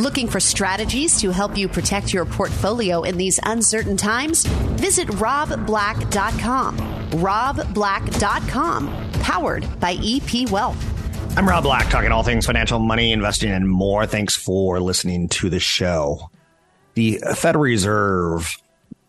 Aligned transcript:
Looking 0.00 0.26
for 0.26 0.40
strategies 0.40 1.20
to 1.20 1.30
help 1.30 1.56
you 1.56 1.68
protect 1.68 2.14
your 2.14 2.24
portfolio 2.24 3.02
in 3.02 3.18
these 3.18 3.38
uncertain 3.42 3.98
times? 3.98 4.46
Visit 4.46 5.06
robblack.com. 5.08 6.78
robblack.com, 7.10 9.10
powered 9.20 9.80
by 9.80 9.98
EP 10.02 10.50
Wealth. 10.50 11.36
I'm 11.36 11.46
Rob 11.46 11.64
Black, 11.64 11.90
talking 11.90 12.10
all 12.10 12.22
things 12.22 12.46
financial, 12.46 12.78
money, 12.78 13.12
investing, 13.12 13.50
and 13.50 13.68
more. 13.68 14.06
Thanks 14.06 14.34
for 14.34 14.80
listening 14.80 15.28
to 15.28 15.50
the 15.50 15.60
show. 15.60 16.30
The 16.94 17.20
Federal 17.34 17.64
Reserve 17.64 18.56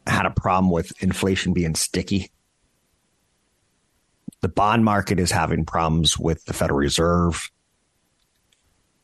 had 0.05 0.26
a 0.26 0.32
problem 0.32 0.70
with 0.70 0.91
inflation 1.02 1.54
being 1.54 1.76
sticky. 1.76 2.30
The 4.41 4.50
bond 4.50 4.84
market 4.84 5.18
is 5.18 5.32
having 5.32 5.63
problems 5.63 6.20
with 6.20 6.44
the 6.44 6.54
Federal 6.54 6.80
Reserve. 6.80 7.50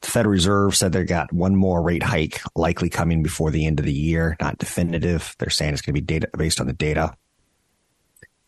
The 0.01 0.07
Federal 0.07 0.31
Reserve 0.31 0.75
said 0.75 0.93
they 0.93 1.03
got 1.03 1.33
one 1.33 1.55
more 1.55 1.81
rate 1.81 2.03
hike 2.03 2.41
likely 2.55 2.89
coming 2.89 3.21
before 3.21 3.51
the 3.51 3.65
end 3.65 3.79
of 3.79 3.85
the 3.85 3.93
year, 3.93 4.37
not 4.39 4.57
definitive. 4.57 5.35
They're 5.37 5.49
saying 5.49 5.73
it's 5.73 5.81
going 5.81 5.93
to 5.93 6.01
be 6.01 6.05
data 6.05 6.29
based 6.37 6.61
on 6.61 6.67
the 6.67 6.73
data. 6.73 7.15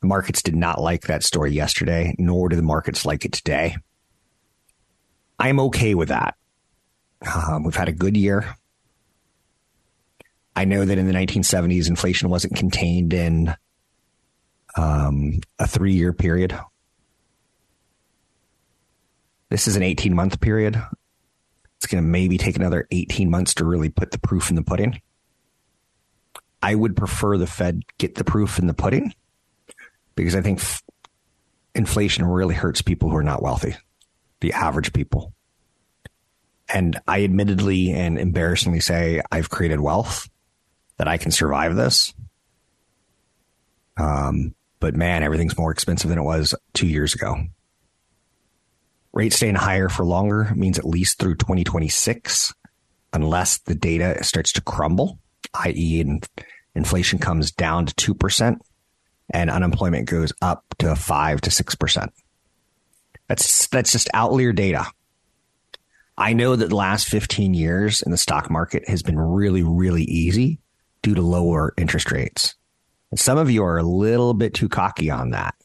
The 0.01 0.07
markets 0.07 0.41
did 0.41 0.55
not 0.55 0.81
like 0.81 1.03
that 1.03 1.23
story 1.23 1.51
yesterday, 1.51 2.15
nor 2.17 2.49
do 2.49 2.55
the 2.55 2.61
markets 2.61 3.05
like 3.05 3.25
it 3.25 3.33
today. 3.33 3.75
I'm 5.37 5.59
okay 5.59 5.93
with 5.93 6.09
that. 6.09 6.35
Um, 7.33 7.63
we've 7.63 7.75
had 7.75 7.89
a 7.89 7.93
good 7.93 8.15
year. 8.15 8.55
I 10.55 10.65
know 10.65 10.85
that 10.85 10.97
in 10.97 11.07
the 11.07 11.13
1970s, 11.13 11.87
inflation 11.87 12.29
wasn't 12.29 12.55
contained 12.55 13.13
in 13.13 13.55
um, 14.77 15.39
a 15.59 15.67
three 15.67 15.93
year 15.93 16.13
period. 16.13 16.57
This 19.49 19.67
is 19.67 19.75
an 19.75 19.83
18 19.83 20.15
month 20.15 20.39
period. 20.39 20.81
It's 21.81 21.91
going 21.91 22.03
to 22.03 22.07
maybe 22.07 22.37
take 22.37 22.57
another 22.57 22.87
18 22.91 23.31
months 23.31 23.55
to 23.55 23.65
really 23.65 23.89
put 23.89 24.11
the 24.11 24.19
proof 24.19 24.51
in 24.51 24.55
the 24.55 24.61
pudding. 24.61 25.01
I 26.61 26.75
would 26.75 26.95
prefer 26.95 27.39
the 27.39 27.47
Fed 27.47 27.81
get 27.97 28.13
the 28.13 28.23
proof 28.23 28.59
in 28.59 28.67
the 28.67 28.75
pudding 28.75 29.15
because 30.13 30.35
I 30.35 30.41
think 30.41 30.59
f- 30.59 30.83
inflation 31.73 32.23
really 32.23 32.53
hurts 32.53 32.83
people 32.83 33.09
who 33.09 33.15
are 33.15 33.23
not 33.23 33.41
wealthy, 33.41 33.75
the 34.41 34.53
average 34.53 34.93
people. 34.93 35.33
And 36.71 36.99
I 37.07 37.23
admittedly 37.23 37.91
and 37.91 38.19
embarrassingly 38.19 38.79
say 38.79 39.19
I've 39.31 39.49
created 39.49 39.79
wealth 39.79 40.29
that 40.97 41.07
I 41.07 41.17
can 41.17 41.31
survive 41.31 41.75
this. 41.75 42.13
Um, 43.97 44.53
but 44.79 44.95
man, 44.95 45.23
everything's 45.23 45.57
more 45.57 45.71
expensive 45.71 46.09
than 46.09 46.19
it 46.19 46.23
was 46.23 46.53
two 46.75 46.87
years 46.87 47.15
ago. 47.15 47.37
Rates 49.13 49.35
staying 49.35 49.55
higher 49.55 49.89
for 49.89 50.05
longer 50.05 50.51
means 50.55 50.79
at 50.79 50.85
least 50.85 51.19
through 51.19 51.35
2026, 51.35 52.53
unless 53.13 53.57
the 53.59 53.75
data 53.75 54.23
starts 54.23 54.53
to 54.53 54.61
crumble, 54.61 55.19
i.e., 55.53 55.99
in, 55.99 56.21
inflation 56.75 57.19
comes 57.19 57.51
down 57.51 57.85
to 57.87 58.13
2% 58.15 58.57
and 59.33 59.49
unemployment 59.49 60.07
goes 60.07 60.31
up 60.41 60.63
to 60.79 60.95
5 60.95 61.41
to 61.41 61.49
6%. 61.49 62.09
That's, 63.27 63.67
that's 63.67 63.91
just 63.91 64.09
outlier 64.13 64.53
data. 64.53 64.85
I 66.17 66.33
know 66.33 66.55
that 66.55 66.69
the 66.69 66.75
last 66.75 67.07
15 67.07 67.53
years 67.53 68.01
in 68.01 68.11
the 68.11 68.17
stock 68.17 68.49
market 68.49 68.87
has 68.87 69.03
been 69.03 69.19
really, 69.19 69.63
really 69.63 70.03
easy 70.03 70.59
due 71.01 71.15
to 71.15 71.21
lower 71.21 71.73
interest 71.77 72.11
rates. 72.11 72.55
And 73.09 73.19
some 73.19 73.37
of 73.37 73.49
you 73.49 73.63
are 73.63 73.77
a 73.77 73.83
little 73.83 74.33
bit 74.33 74.53
too 74.53 74.69
cocky 74.69 75.09
on 75.09 75.31
that. 75.31 75.55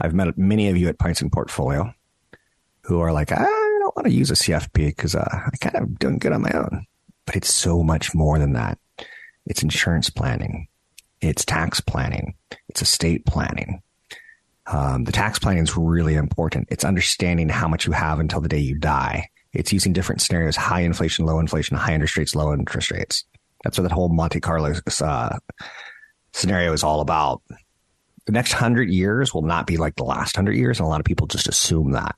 I've 0.00 0.14
met 0.14 0.36
many 0.36 0.68
of 0.68 0.76
you 0.76 0.88
at 0.88 0.98
Pints 0.98 1.22
and 1.22 1.32
Portfolio 1.32 1.92
who 2.86 3.00
are 3.00 3.12
like, 3.12 3.32
I 3.32 3.42
don't 3.42 3.96
want 3.96 4.06
to 4.06 4.12
use 4.12 4.30
a 4.30 4.34
CFP 4.34 4.86
because 4.86 5.14
uh, 5.14 5.28
I 5.28 5.56
kind 5.60 5.76
of 5.76 5.98
doing 5.98 6.18
good 6.18 6.32
on 6.32 6.42
my 6.42 6.52
own. 6.52 6.86
But 7.24 7.36
it's 7.36 7.52
so 7.52 7.82
much 7.82 8.14
more 8.14 8.38
than 8.38 8.52
that. 8.52 8.78
It's 9.44 9.62
insurance 9.62 10.08
planning. 10.08 10.68
It's 11.20 11.44
tax 11.44 11.80
planning. 11.80 12.34
It's 12.68 12.82
estate 12.82 13.26
planning. 13.26 13.82
Um, 14.68 15.04
the 15.04 15.12
tax 15.12 15.38
planning 15.38 15.64
is 15.64 15.76
really 15.76 16.14
important. 16.14 16.68
It's 16.70 16.84
understanding 16.84 17.48
how 17.48 17.66
much 17.66 17.86
you 17.86 17.92
have 17.92 18.20
until 18.20 18.40
the 18.40 18.48
day 18.48 18.58
you 18.58 18.76
die. 18.76 19.30
It's 19.52 19.72
using 19.72 19.92
different 19.92 20.20
scenarios: 20.20 20.56
high 20.56 20.80
inflation, 20.80 21.24
low 21.24 21.40
inflation, 21.40 21.76
high 21.76 21.94
interest 21.94 22.16
rates, 22.16 22.34
low 22.34 22.52
interest 22.52 22.90
rates. 22.90 23.24
That's 23.64 23.78
what 23.78 23.84
that 23.84 23.92
whole 23.92 24.08
Monte 24.08 24.40
Carlo 24.40 24.74
uh, 25.00 25.38
scenario 26.32 26.72
is 26.72 26.84
all 26.84 27.00
about. 27.00 27.42
The 28.26 28.32
next 28.32 28.52
hundred 28.52 28.90
years 28.90 29.32
will 29.32 29.42
not 29.42 29.66
be 29.66 29.76
like 29.76 29.96
the 29.96 30.04
last 30.04 30.36
hundred 30.36 30.56
years, 30.56 30.78
and 30.78 30.86
a 30.86 30.88
lot 30.88 31.00
of 31.00 31.06
people 31.06 31.26
just 31.26 31.48
assume 31.48 31.92
that. 31.92 32.16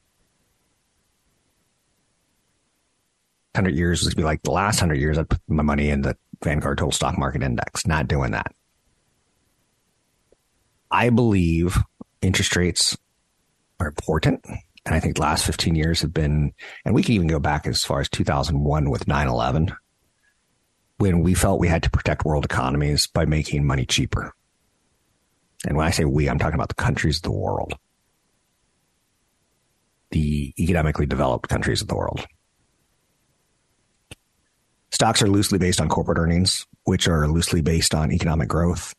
Hundred 3.58 3.74
years 3.74 4.06
to 4.06 4.14
be 4.14 4.22
like 4.22 4.40
the 4.44 4.52
last 4.52 4.78
hundred 4.78 5.00
years. 5.00 5.18
I'd 5.18 5.28
put 5.28 5.40
my 5.48 5.64
money 5.64 5.90
in 5.90 6.02
the 6.02 6.16
Vanguard 6.44 6.78
Total 6.78 6.92
Stock 6.92 7.18
Market 7.18 7.42
Index. 7.42 7.88
Not 7.88 8.06
doing 8.06 8.30
that. 8.30 8.54
I 10.92 11.10
believe 11.10 11.76
interest 12.22 12.54
rates 12.54 12.96
are 13.80 13.88
important. 13.88 14.46
And 14.86 14.94
I 14.94 15.00
think 15.00 15.16
the 15.16 15.22
last 15.22 15.44
15 15.44 15.74
years 15.74 16.02
have 16.02 16.14
been, 16.14 16.52
and 16.84 16.94
we 16.94 17.02
can 17.02 17.16
even 17.16 17.26
go 17.26 17.40
back 17.40 17.66
as 17.66 17.82
far 17.82 17.98
as 17.98 18.08
2001 18.08 18.90
with 18.90 19.08
9 19.08 19.26
11, 19.26 19.74
when 20.98 21.24
we 21.24 21.34
felt 21.34 21.58
we 21.58 21.66
had 21.66 21.82
to 21.82 21.90
protect 21.90 22.24
world 22.24 22.44
economies 22.44 23.08
by 23.08 23.24
making 23.24 23.66
money 23.66 23.84
cheaper. 23.84 24.34
And 25.66 25.76
when 25.76 25.84
I 25.84 25.90
say 25.90 26.04
we, 26.04 26.30
I'm 26.30 26.38
talking 26.38 26.54
about 26.54 26.68
the 26.68 26.76
countries 26.76 27.16
of 27.16 27.22
the 27.22 27.32
world, 27.32 27.74
the 30.12 30.54
economically 30.56 31.06
developed 31.06 31.48
countries 31.48 31.82
of 31.82 31.88
the 31.88 31.96
world. 31.96 32.24
Stocks 34.98 35.22
are 35.22 35.28
loosely 35.28 35.60
based 35.60 35.80
on 35.80 35.88
corporate 35.88 36.18
earnings, 36.18 36.66
which 36.82 37.06
are 37.06 37.28
loosely 37.28 37.60
based 37.60 37.94
on 37.94 38.10
economic 38.10 38.48
growth 38.48 38.94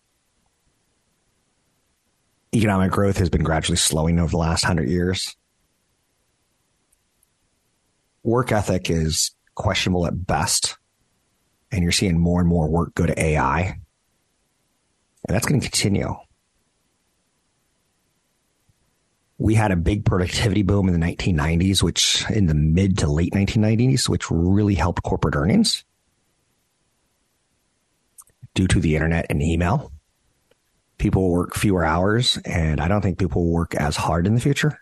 economic 2.53 2.91
growth 2.91 3.17
has 3.17 3.29
been 3.29 3.43
gradually 3.43 3.77
slowing 3.77 4.19
over 4.19 4.31
the 4.31 4.37
last 4.37 4.63
hundred 4.63 4.89
years. 4.89 5.35
Work 8.23 8.51
ethic 8.51 8.89
is 8.89 9.31
questionable 9.55 10.07
at 10.07 10.25
best, 10.25 10.77
and 11.71 11.83
you're 11.83 11.91
seeing 11.91 12.19
more 12.19 12.39
and 12.39 12.49
more 12.49 12.69
work 12.69 12.95
go 12.95 13.05
to 13.05 13.21
AI, 13.21 13.61
and 13.61 13.79
that's 15.27 15.45
going 15.45 15.61
to 15.61 15.69
continue. 15.69 16.15
We 19.37 19.55
had 19.55 19.71
a 19.71 19.77
big 19.77 20.03
productivity 20.03 20.63
boom 20.63 20.89
in 20.89 20.99
the 20.99 21.05
1990s, 21.05 21.81
which 21.81 22.25
in 22.29 22.47
the 22.47 22.53
mid 22.53 22.97
to 22.97 23.07
late 23.07 23.33
1990s, 23.33 24.09
which 24.09 24.29
really 24.29 24.75
helped 24.75 25.03
corporate 25.03 25.35
earnings 25.35 25.85
due 28.59 28.67
to 28.67 28.79
the 28.79 28.95
internet 28.95 29.25
and 29.29 29.41
email 29.41 29.91
people 30.99 31.31
work 31.31 31.55
fewer 31.55 31.83
hours, 31.83 32.37
and 32.45 32.79
I 32.79 32.87
don't 32.87 33.01
think 33.01 33.17
people 33.17 33.45
will 33.45 33.53
work 33.53 33.73
as 33.73 33.95
hard 33.95 34.27
in 34.27 34.35
the 34.35 34.41
future. 34.41 34.79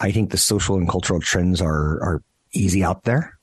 I 0.00 0.10
think 0.10 0.30
the 0.30 0.38
social 0.38 0.76
and 0.76 0.88
cultural 0.88 1.20
trends 1.20 1.62
are 1.62 2.02
are 2.02 2.22
easy 2.52 2.82
out 2.82 3.04
there. 3.04 3.38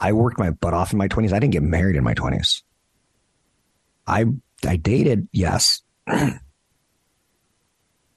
I 0.00 0.12
worked 0.12 0.38
my 0.38 0.50
butt 0.50 0.72
off 0.72 0.92
in 0.92 0.98
my 0.98 1.08
twenties. 1.08 1.34
I 1.34 1.38
didn't 1.38 1.52
get 1.52 1.62
married 1.62 1.96
in 1.96 2.04
my 2.04 2.14
twenties. 2.14 2.62
I 4.06 4.24
I 4.66 4.76
dated, 4.76 5.28
yes, 5.32 5.82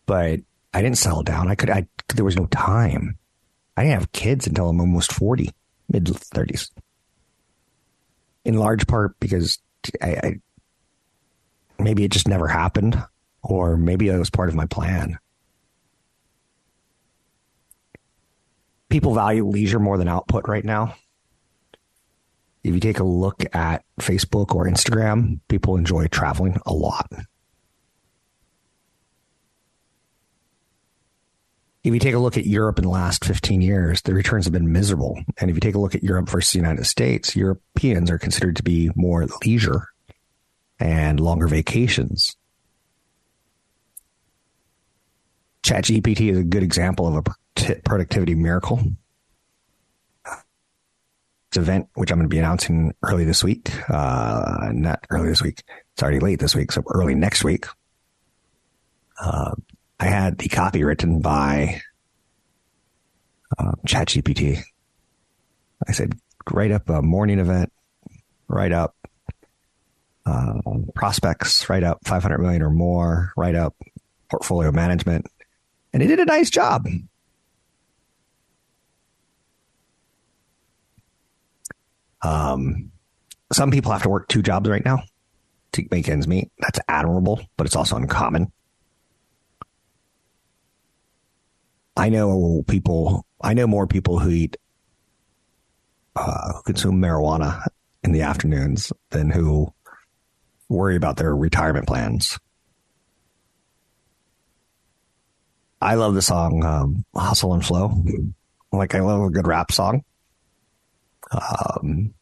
but 0.06 0.39
I 0.74 0.81
didn't 0.81 0.98
settle 0.98 1.24
down. 1.24 1.50
I 1.50 1.56
could. 1.56 1.69
I 1.69 1.88
there 2.16 2.25
was 2.25 2.38
no 2.38 2.46
time. 2.48 3.18
I 3.75 3.84
didn't 3.84 4.00
have 4.00 4.12
kids 4.12 4.48
until 4.48 4.69
I'm 4.69 4.80
almost 4.80 5.12
forty, 5.12 5.51
mid 5.89 6.07
thirties 6.07 6.72
in 8.45 8.56
large 8.56 8.88
part 8.88 9.19
because 9.19 9.60
I, 10.01 10.10
I 10.12 10.40
maybe 11.80 12.04
it 12.04 12.12
just 12.12 12.28
never 12.28 12.48
happened, 12.48 13.01
or 13.42 13.78
maybe 13.78 14.10
it 14.10 14.18
was 14.18 14.30
part 14.30 14.50
of 14.50 14.56
my 14.56 14.66
plan. 14.66 15.18
People 18.90 19.13
value 19.13 19.45
leisure 19.45 19.80
more 19.80 19.98
than 19.98 20.07
output 20.07 20.48
right 20.48 20.63
now. 20.63 20.95
If 22.63 22.74
you 22.74 22.80
take 22.80 23.00
a 23.00 23.04
look 23.04 23.44
at 23.54 23.84
Facebook 24.00 24.56
or 24.56 24.68
Instagram, 24.68 25.39
people 25.50 25.75
enjoy 25.75 26.07
traveling 26.07 26.57
a 26.66 26.74
lot. 26.74 27.12
If 31.84 31.94
you 31.94 32.00
take 32.00 32.16
a 32.16 32.20
look 32.20 32.38
at 32.38 32.46
Europe 32.46 32.80
in 32.80 32.86
the 32.86 32.90
last 32.90 33.26
15 33.26 33.62
years, 33.62 34.02
the 34.04 34.14
returns 34.14 34.46
have 34.46 34.54
been 34.54 34.72
miserable. 34.72 35.20
And 35.40 35.50
if 35.50 35.56
you 35.56 35.60
take 35.60 35.76
a 35.76 35.80
look 35.80 35.96
at 35.96 36.04
Europe 36.04 36.30
versus 36.30 36.54
the 36.54 36.60
United 36.60 36.86
States, 36.86 37.36
Europeans 37.36 38.10
are 38.10 38.18
considered 38.18 38.56
to 38.56 38.64
be 38.64 38.90
more 38.96 39.28
leisure 39.46 39.90
and 40.80 41.20
longer 41.20 41.48
vacations. 41.48 42.38
ChatGPT 45.64 46.32
is 46.32 46.38
a 46.38 46.44
good 46.44 46.64
example 46.64 47.08
of 47.08 47.26
a 47.26 47.76
productivity 47.84 48.36
miracle. 48.36 48.82
Event, 51.56 51.88
which 51.94 52.12
I'm 52.12 52.18
going 52.18 52.28
to 52.28 52.34
be 52.34 52.40
announcing 52.40 52.96
early 53.04 53.26
this 53.26 53.44
week. 53.44 53.70
Uh, 53.88 54.72
not 54.74 55.06
early 55.12 55.30
this 55.30 55.44
week. 55.44 55.62
It's 55.94 56.02
already 56.02 56.20
late 56.20 56.40
this 56.40 56.56
week, 56.56 56.72
so 56.72 56.82
early 56.88 57.14
next 57.14 57.44
week. 57.44 57.68
Uh, 59.22 59.52
I 60.04 60.08
had 60.08 60.38
the 60.38 60.50
copy 60.50 60.84
written 60.84 61.22
by 61.22 61.82
uh, 63.58 63.72
ChatGPT. 63.88 64.62
I 65.88 65.92
said, 65.94 66.20
write 66.52 66.72
up 66.72 66.90
a 66.90 67.02
morning 67.02 67.40
event, 67.40 67.72
write 68.50 68.74
up 68.74 68.98
uh, 70.26 70.56
prospects, 70.94 71.70
write 71.70 71.86
up 71.86 72.00
500 72.06 72.38
million 72.40 72.62
or 72.62 72.70
more, 72.70 73.32
write 73.38 73.56
up 73.56 73.78
portfolio 74.30 74.74
management. 74.74 75.26
And 75.94 76.04
it 76.04 76.08
did 76.08 76.20
a 76.20 76.26
nice 76.26 76.50
job. 76.50 76.86
Um, 82.22 82.92
some 83.54 83.72
people 83.72 83.94
have 83.94 84.04
to 84.04 84.10
work 84.10 84.28
two 84.28 84.42
jobs 84.42 84.70
right 84.70 84.84
now 84.84 85.04
to 85.72 85.88
make 85.92 86.10
ends 86.10 86.28
meet. 86.28 86.52
That's 86.60 86.80
admirable, 86.90 87.40
but 87.56 87.68
it's 87.68 87.78
also 87.78 87.96
uncommon. 87.96 88.52
I 91.95 92.10
know 92.10 92.63
people, 92.68 93.25
I 93.42 93.54
know 93.54 93.68
more 93.68 93.88
people 93.88 94.19
who 94.19 94.30
eat, 94.30 94.57
uh, 96.16 96.54
who 96.54 96.62
consume 96.63 97.01
marijuana 97.01 97.66
in 98.04 98.12
the 98.12 98.22
afternoons 98.22 98.92
than 99.12 99.30
who 99.30 99.74
worry 100.69 100.95
about 100.95 101.18
their 101.18 101.36
retirement 101.36 101.88
plans. 101.88 102.40
I 105.81 105.95
love 105.95 106.16
the 106.16 106.22
song 106.22 106.63
um, 106.63 107.06
"Hustle 107.16 107.54
and 107.54 107.66
Flow." 107.66 107.92
Like 108.72 108.96
I 108.96 109.01
love 109.01 109.22
a 109.22 109.30
good 109.30 109.48
rap 109.48 109.72
song. 109.72 110.04
Um, 111.31 112.13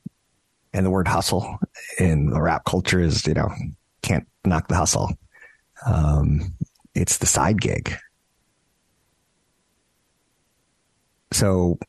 and 0.74 0.86
the 0.86 0.90
word 0.90 1.08
hustle 1.08 1.60
in 2.00 2.30
the 2.30 2.42
rap 2.42 2.66
culture 2.66 3.00
is, 3.00 3.26
you 3.28 3.34
know, 3.34 3.50
can't 4.02 4.28
knock 4.46 4.68
the 4.68 4.76
hustle. 4.76 5.12
Um, 5.86 6.56
it's 6.96 7.18
the 7.18 7.26
side 7.26 7.62
gig. 7.62 7.96
So 11.32 11.80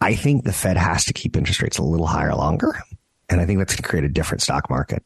I 0.00 0.14
think 0.14 0.44
the 0.44 0.52
Fed 0.52 0.76
has 0.76 1.04
to 1.06 1.12
keep 1.12 1.36
interest 1.36 1.62
rates 1.62 1.78
a 1.78 1.82
little 1.82 2.06
higher 2.06 2.34
longer. 2.34 2.78
And 3.28 3.40
I 3.40 3.46
think 3.46 3.58
that's 3.58 3.74
going 3.74 3.82
to 3.82 3.88
create 3.88 4.04
a 4.04 4.08
different 4.08 4.42
stock 4.42 4.70
market. 4.70 5.04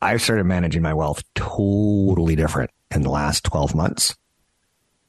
I've 0.00 0.22
started 0.22 0.44
managing 0.44 0.82
my 0.82 0.94
wealth 0.94 1.22
totally 1.34 2.36
different 2.36 2.70
in 2.94 3.02
the 3.02 3.10
last 3.10 3.44
12 3.44 3.74
months. 3.74 4.16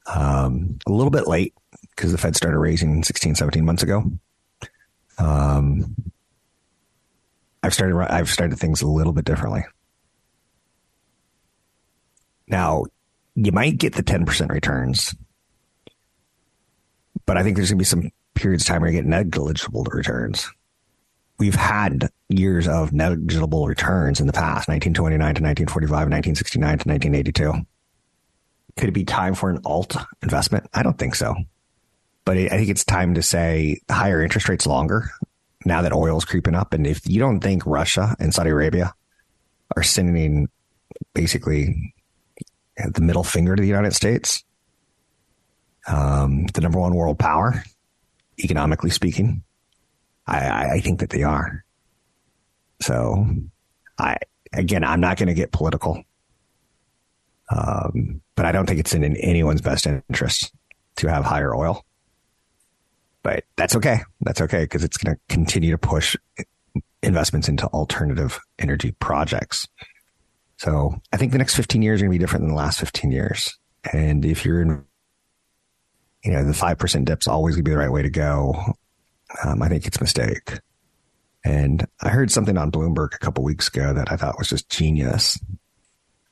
Um, 0.06 0.78
a 0.86 0.92
little 0.92 1.10
bit 1.10 1.28
late 1.28 1.54
because 1.94 2.12
the 2.12 2.18
Fed 2.18 2.34
started 2.34 2.58
raising 2.58 3.04
16, 3.04 3.34
17 3.34 3.64
months 3.64 3.82
ago. 3.82 4.10
Um, 5.18 5.94
I've 7.62 7.74
started, 7.74 7.96
I've 8.10 8.30
started 8.30 8.58
things 8.58 8.82
a 8.82 8.88
little 8.88 9.12
bit 9.12 9.26
differently. 9.26 9.64
Now, 12.48 12.84
you 13.34 13.52
might 13.52 13.78
get 13.78 13.94
the 13.94 14.02
10% 14.02 14.48
returns, 14.50 15.14
but 17.30 17.36
I 17.36 17.44
think 17.44 17.54
there's 17.54 17.70
going 17.70 17.78
to 17.78 17.82
be 17.82 17.84
some 17.84 18.10
periods 18.34 18.64
of 18.64 18.66
time 18.66 18.80
where 18.80 18.90
you 18.90 18.98
get 18.98 19.06
negligible 19.06 19.84
returns. 19.84 20.50
We've 21.38 21.54
had 21.54 22.10
years 22.28 22.66
of 22.66 22.92
negligible 22.92 23.68
returns 23.68 24.18
in 24.18 24.26
the 24.26 24.32
past 24.32 24.66
1929 24.66 25.18
to 25.20 25.40
1945 25.40 25.90
1969 25.90 26.78
to 26.78 26.88
1982 26.88 27.66
could 28.76 28.88
it 28.88 28.92
be 28.92 29.04
time 29.04 29.36
for 29.36 29.48
an 29.48 29.60
alt 29.64 29.96
investment? 30.24 30.66
I 30.74 30.82
don't 30.82 30.98
think 30.98 31.14
so. 31.14 31.36
But 32.24 32.36
i 32.36 32.48
think 32.48 32.68
it's 32.68 32.84
time 32.84 33.14
to 33.14 33.22
say 33.22 33.78
higher 33.88 34.20
interest 34.20 34.48
rates 34.48 34.66
longer 34.66 35.08
now 35.64 35.82
that 35.82 35.92
oil's 35.92 36.24
creeping 36.24 36.56
up. 36.56 36.74
And 36.74 36.84
if 36.84 37.08
you 37.08 37.20
don't 37.20 37.38
think 37.38 37.64
russia 37.64 38.16
and 38.18 38.34
saudi 38.34 38.50
arabia 38.50 38.92
are 39.76 39.84
sending 39.84 40.48
basically 41.14 41.94
the 42.76 43.02
middle 43.02 43.22
finger 43.22 43.54
to 43.54 43.62
the 43.62 43.68
united 43.68 43.94
states 43.94 44.42
um, 45.90 46.46
the 46.54 46.60
number 46.60 46.78
one 46.78 46.94
world 46.94 47.18
power 47.18 47.62
economically 48.38 48.90
speaking 48.90 49.42
I, 50.30 50.70
I 50.74 50.80
think 50.80 51.00
that 51.00 51.10
they 51.10 51.22
are. 51.22 51.64
So, 52.80 53.26
I 53.98 54.16
again, 54.52 54.84
I'm 54.84 55.00
not 55.00 55.18
going 55.18 55.28
to 55.28 55.34
get 55.34 55.52
political, 55.52 56.02
um, 57.50 58.22
but 58.36 58.46
I 58.46 58.52
don't 58.52 58.66
think 58.66 58.80
it's 58.80 58.94
in, 58.94 59.04
in 59.04 59.16
anyone's 59.16 59.60
best 59.60 59.86
interest 59.86 60.52
to 60.96 61.08
have 61.08 61.24
higher 61.24 61.54
oil. 61.54 61.84
But 63.22 63.44
that's 63.56 63.76
okay. 63.76 64.00
That's 64.22 64.40
okay 64.40 64.62
because 64.62 64.82
it's 64.82 64.96
going 64.96 65.14
to 65.14 65.20
continue 65.28 65.72
to 65.72 65.78
push 65.78 66.16
investments 67.02 67.48
into 67.48 67.66
alternative 67.68 68.40
energy 68.58 68.92
projects. 68.92 69.68
So 70.56 71.00
I 71.12 71.16
think 71.16 71.32
the 71.32 71.38
next 71.38 71.54
15 71.54 71.82
years 71.82 72.00
are 72.00 72.04
going 72.04 72.12
to 72.12 72.18
be 72.18 72.22
different 72.22 72.44
than 72.44 72.50
the 72.50 72.56
last 72.56 72.80
15 72.80 73.10
years. 73.10 73.58
And 73.92 74.24
if 74.24 74.44
you're 74.44 74.62
in, 74.62 74.84
you 76.24 76.30
know, 76.30 76.44
the 76.44 76.52
5% 76.52 77.04
dip's 77.04 77.26
always 77.26 77.54
going 77.54 77.64
to 77.64 77.68
be 77.68 77.72
the 77.72 77.78
right 77.78 77.92
way 77.92 78.02
to 78.02 78.10
go. 78.10 78.74
Um, 79.44 79.62
I 79.62 79.68
think 79.68 79.86
it's 79.86 79.98
a 79.98 80.02
mistake. 80.02 80.58
And 81.44 81.86
I 82.02 82.10
heard 82.10 82.30
something 82.30 82.58
on 82.58 82.70
Bloomberg 82.70 83.14
a 83.14 83.18
couple 83.18 83.44
weeks 83.44 83.68
ago 83.68 83.94
that 83.94 84.12
I 84.12 84.16
thought 84.16 84.38
was 84.38 84.48
just 84.48 84.68
genius. 84.68 85.38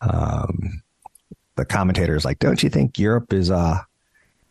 Um, 0.00 0.82
the 1.56 1.64
commentator 1.64 2.14
is 2.14 2.25
like, 2.25 2.38
"Don't 2.38 2.62
you 2.62 2.69
think 2.69 2.99
Europe 2.99 3.32
is 3.32 3.50
uh 3.50 3.81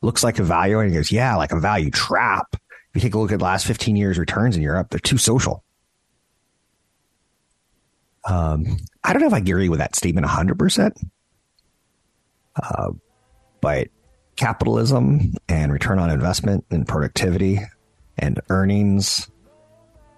looks 0.02 0.24
like 0.24 0.40
a 0.40 0.44
value?" 0.44 0.80
And 0.80 0.90
he 0.90 0.96
goes, 0.96 1.12
"Yeah, 1.12 1.36
like 1.36 1.52
a 1.52 1.60
value 1.60 1.92
trap." 1.92 2.48
If 2.54 2.96
you 2.96 3.02
take 3.02 3.14
a 3.14 3.20
look 3.20 3.32
at 3.32 3.40
the 3.40 3.46
last 3.46 3.68
15 3.68 3.96
years 3.96 4.18
returns 4.18 4.56
in 4.56 4.64
Europe, 4.64 4.90
they're 4.90 5.00
too 5.00 5.20
social. 5.20 5.64
Um, 8.26 8.78
I 9.04 9.14
don't 9.14 9.22
know 9.22 9.28
if 9.28 9.34
I 9.34 9.38
agree 9.38 9.70
with 9.70 9.80
that 9.80 9.96
statement 9.96 10.28
100%. 10.28 10.92
Uh, 12.62 12.92
but 13.62 13.88
capitalism 14.38 15.34
and 15.50 15.74
return 15.74 16.00
on 16.00 16.10
investment 16.10 16.66
and 16.72 16.88
productivity 16.88 17.60
and 18.18 18.40
earnings, 18.50 19.30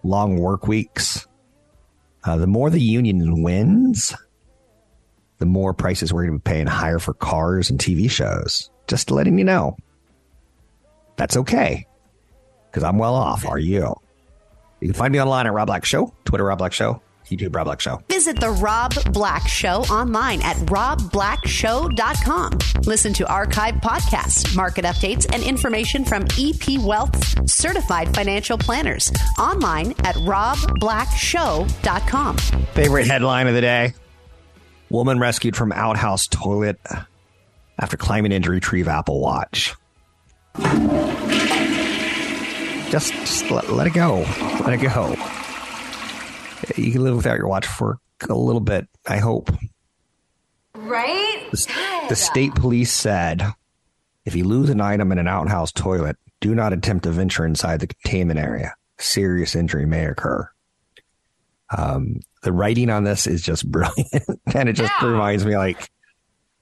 long 0.03 0.37
work 0.37 0.67
weeks. 0.67 1.27
Uh, 2.23 2.37
the 2.37 2.47
more 2.47 2.69
the 2.69 2.81
union 2.81 3.41
wins, 3.41 4.13
the 5.39 5.45
more 5.45 5.73
prices 5.73 6.13
we're 6.13 6.25
going 6.25 6.37
to 6.37 6.43
be 6.43 6.49
paying 6.51 6.67
higher 6.67 6.99
for 6.99 7.13
cars 7.13 7.69
and 7.69 7.79
TV 7.79 8.11
shows. 8.11 8.69
Just 8.87 9.09
letting 9.09 9.37
you 9.37 9.45
know. 9.45 9.77
That's 11.15 11.37
okay. 11.37 11.87
Because 12.69 12.83
I'm 12.83 12.97
well 12.97 13.15
off. 13.15 13.45
Are 13.45 13.57
you? 13.57 13.95
You 14.79 14.87
can 14.87 14.93
find 14.93 15.11
me 15.11 15.21
online 15.21 15.47
at 15.47 15.53
Rob 15.53 15.67
Black 15.67 15.85
Show, 15.85 16.13
Twitter 16.25 16.45
Rob 16.45 16.59
Black 16.59 16.73
Show, 16.73 17.01
YouTube 17.29 17.55
Rob 17.55 17.65
Black 17.65 17.81
Show. 17.81 18.01
Visit 18.09 18.39
the 18.39 18.51
Rob 18.51 18.93
Black 19.13 19.47
Show 19.47 19.81
online 19.91 20.41
at 20.41 20.55
robblackshow.com. 20.57 22.59
Listen 22.85 23.13
to 23.13 23.27
archive 23.27 23.75
podcasts, 23.75 24.55
market 24.55 24.85
updates, 24.85 25.25
and 25.33 25.43
information 25.43 26.05
from 26.05 26.23
EP 26.37 26.79
Wealth's 26.79 27.35
certified 27.51 28.13
financial 28.15 28.57
planners 28.57 29.11
online 29.37 29.91
at 30.03 30.15
robblackshow.com. 30.15 32.37
Favorite 32.73 33.07
headline 33.07 33.47
of 33.47 33.53
the 33.53 33.61
day 33.61 33.93
Woman 34.89 35.19
rescued 35.19 35.55
from 35.55 35.71
outhouse 35.71 36.27
toilet 36.27 36.79
after 37.77 37.95
climbing 37.95 38.31
in 38.31 38.41
to 38.41 38.51
retrieve 38.51 38.87
Apple 38.87 39.19
Watch. 39.19 39.75
Just, 42.89 43.13
just 43.13 43.51
let, 43.51 43.69
let 43.69 43.85
it 43.85 43.93
go. 43.93 44.25
Let 44.61 44.73
it 44.73 44.81
go 44.81 45.15
you 46.77 46.91
can 46.91 47.03
live 47.03 47.15
without 47.15 47.37
your 47.37 47.47
watch 47.47 47.65
for 47.65 47.99
a 48.27 48.33
little 48.33 48.61
bit, 48.61 48.87
I 49.07 49.17
hope. 49.17 49.49
Right? 50.75 51.47
The, 51.51 52.05
the 52.09 52.15
state 52.15 52.55
police 52.55 52.91
said 52.91 53.43
if 54.25 54.35
you 54.35 54.43
lose 54.43 54.69
an 54.69 54.81
item 54.81 55.11
in 55.11 55.17
an 55.17 55.27
outhouse 55.27 55.71
toilet, 55.71 56.17
do 56.39 56.53
not 56.53 56.73
attempt 56.73 57.03
to 57.03 57.11
venture 57.11 57.45
inside 57.45 57.79
the 57.79 57.87
containment 57.87 58.39
area. 58.39 58.75
Serious 58.99 59.55
injury 59.55 59.85
may 59.85 60.05
occur. 60.05 60.49
Um, 61.75 62.19
the 62.43 62.51
writing 62.51 62.89
on 62.89 63.03
this 63.03 63.27
is 63.27 63.41
just 63.41 63.69
brilliant. 63.71 64.23
and 64.53 64.69
it 64.69 64.73
just 64.73 64.93
yeah. 65.01 65.07
reminds 65.07 65.45
me 65.45 65.57
like, 65.57 65.89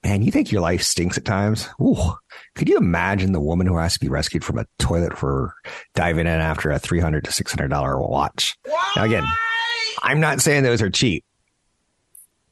man, 0.03 0.21
you 0.21 0.31
think 0.31 0.51
your 0.51 0.61
life 0.61 0.81
stinks 0.81 1.17
at 1.17 1.25
times? 1.25 1.67
Ooh, 1.81 2.15
could 2.55 2.69
you 2.69 2.77
imagine 2.77 3.33
the 3.33 3.41
woman 3.41 3.67
who 3.67 3.77
has 3.77 3.93
to 3.93 3.99
be 3.99 4.09
rescued 4.09 4.43
from 4.43 4.57
a 4.57 4.65
toilet 4.79 5.17
for 5.17 5.53
diving 5.95 6.27
in 6.27 6.39
after 6.39 6.71
a 6.71 6.79
300 6.79 7.25
to 7.25 7.31
$600 7.31 8.09
watch? 8.09 8.57
Now, 8.95 9.03
again, 9.03 9.25
I'm 10.07 10.21
not 10.21 10.39
saying 10.39 10.63
those 10.63 10.81
are 10.81 10.89
cheap. 10.89 11.25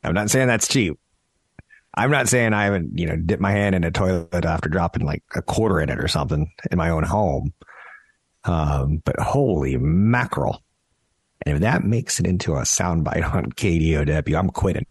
I'm 0.03 0.13
not 0.13 0.29
saying 0.29 0.49
that's 0.49 0.67
cheap. 0.67 0.99
I'm 1.93 2.11
not 2.11 2.27
saying 2.27 2.51
I 2.51 2.65
haven't, 2.65 2.99
you 2.99 3.05
know, 3.07 3.15
dipped 3.15 3.41
my 3.41 3.51
hand 3.51 3.75
in 3.75 3.85
a 3.85 3.91
toilet 3.91 4.43
after 4.43 4.67
dropping 4.67 5.05
like 5.05 5.23
a 5.35 5.41
quarter 5.41 5.79
in 5.79 5.87
it 5.89 5.97
or 5.97 6.09
something 6.09 6.51
in 6.69 6.77
my 6.77 6.89
own 6.89 7.03
home. 7.03 7.53
Um, 8.43 9.01
but 9.05 9.17
holy 9.21 9.77
mackerel. 9.77 10.61
And 11.45 11.55
if 11.55 11.61
that 11.61 11.85
makes 11.85 12.19
it 12.19 12.27
into 12.27 12.55
a 12.55 12.63
soundbite 12.63 13.33
on 13.33 13.45
KDOW, 13.53 14.37
I'm 14.37 14.49
quitting. 14.49 14.85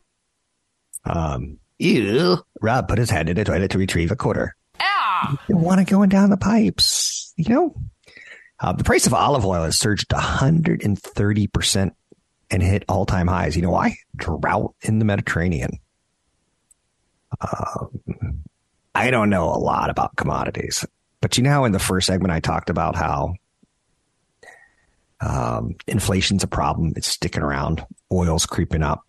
Um, 1.04 1.59
ew. 1.78 2.38
Rob 2.62 2.88
put 2.88 2.97
his 2.97 3.11
hand 3.11 3.28
in 3.28 3.37
the 3.37 3.44
toilet 3.44 3.73
to 3.73 3.78
retrieve 3.78 4.11
a 4.11 4.16
quarter. 4.16 4.56
Ah! 4.80 5.38
You 5.50 5.59
want 5.59 5.80
to 5.80 5.85
going 5.85 6.09
down 6.09 6.30
the 6.30 6.38
pipes, 6.38 7.35
you 7.37 7.52
know? 7.54 7.76
Uh, 8.59 8.73
the 8.73 8.85
price 8.85 9.06
of 9.06 9.12
olive 9.12 9.44
oil 9.44 9.64
has 9.64 9.78
surged 9.78 10.09
130% 10.09 11.90
and 12.50 12.62
hit 12.62 12.84
all 12.88 13.06
time 13.06 13.26
highs. 13.26 13.56
You 13.56 13.62
know 13.62 13.70
why? 13.70 13.96
Drought 14.16 14.74
in 14.82 14.98
the 14.98 15.04
Mediterranean. 15.04 15.78
Um, 17.40 18.42
I 18.94 19.10
don't 19.10 19.30
know 19.30 19.46
a 19.46 19.58
lot 19.58 19.90
about 19.90 20.16
commodities, 20.16 20.84
but 21.20 21.36
you 21.36 21.42
know, 21.42 21.64
in 21.64 21.72
the 21.72 21.78
first 21.78 22.06
segment, 22.06 22.32
I 22.32 22.40
talked 22.40 22.70
about 22.70 22.94
how 22.94 23.34
um, 25.20 25.74
inflation's 25.86 26.44
a 26.44 26.48
problem. 26.48 26.92
It's 26.96 27.08
sticking 27.08 27.42
around. 27.42 27.84
Oil's 28.12 28.46
creeping 28.46 28.82
up. 28.82 29.04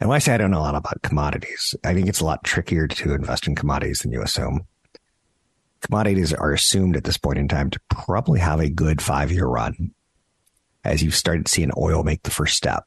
And 0.00 0.08
when 0.08 0.16
I 0.16 0.20
say 0.20 0.32
I 0.32 0.38
don't 0.38 0.50
know 0.50 0.60
a 0.60 0.62
lot 0.62 0.74
about 0.74 1.02
commodities, 1.02 1.74
I 1.84 1.92
think 1.92 2.08
it's 2.08 2.20
a 2.20 2.24
lot 2.24 2.42
trickier 2.42 2.88
to 2.88 3.12
invest 3.12 3.46
in 3.46 3.54
commodities 3.54 3.98
than 3.98 4.12
you 4.12 4.22
assume. 4.22 4.66
Commodities 5.82 6.32
are 6.32 6.52
assumed 6.52 6.96
at 6.96 7.04
this 7.04 7.18
point 7.18 7.38
in 7.38 7.48
time 7.48 7.68
to 7.70 7.80
probably 7.90 8.40
have 8.40 8.60
a 8.60 8.70
good 8.70 9.02
five 9.02 9.30
year 9.30 9.46
run 9.46 9.92
as 10.84 11.02
you've 11.02 11.14
started 11.14 11.48
seeing 11.48 11.70
oil 11.76 12.02
make 12.02 12.22
the 12.22 12.30
first 12.30 12.56
step. 12.56 12.84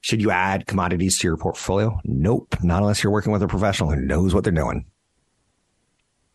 Should 0.00 0.20
you 0.20 0.30
add 0.30 0.66
commodities 0.66 1.18
to 1.18 1.28
your 1.28 1.36
portfolio? 1.36 2.00
Nope, 2.04 2.56
not 2.62 2.82
unless 2.82 3.02
you're 3.02 3.12
working 3.12 3.32
with 3.32 3.42
a 3.42 3.48
professional 3.48 3.90
who 3.90 4.00
knows 4.00 4.34
what 4.34 4.42
they're 4.42 4.52
doing. 4.52 4.86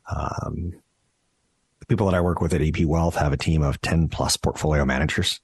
Um, 0.09 0.73
the 1.79 1.85
people 1.85 2.05
that 2.07 2.15
I 2.15 2.21
work 2.21 2.39
with 2.39 2.53
at 2.53 2.61
EP 2.61 2.85
Wealth 2.85 3.15
have 3.15 3.33
a 3.33 3.37
team 3.37 3.61
of 3.61 3.81
10 3.81 4.07
plus 4.07 4.37
portfolio 4.37 4.85
managers 4.85 5.41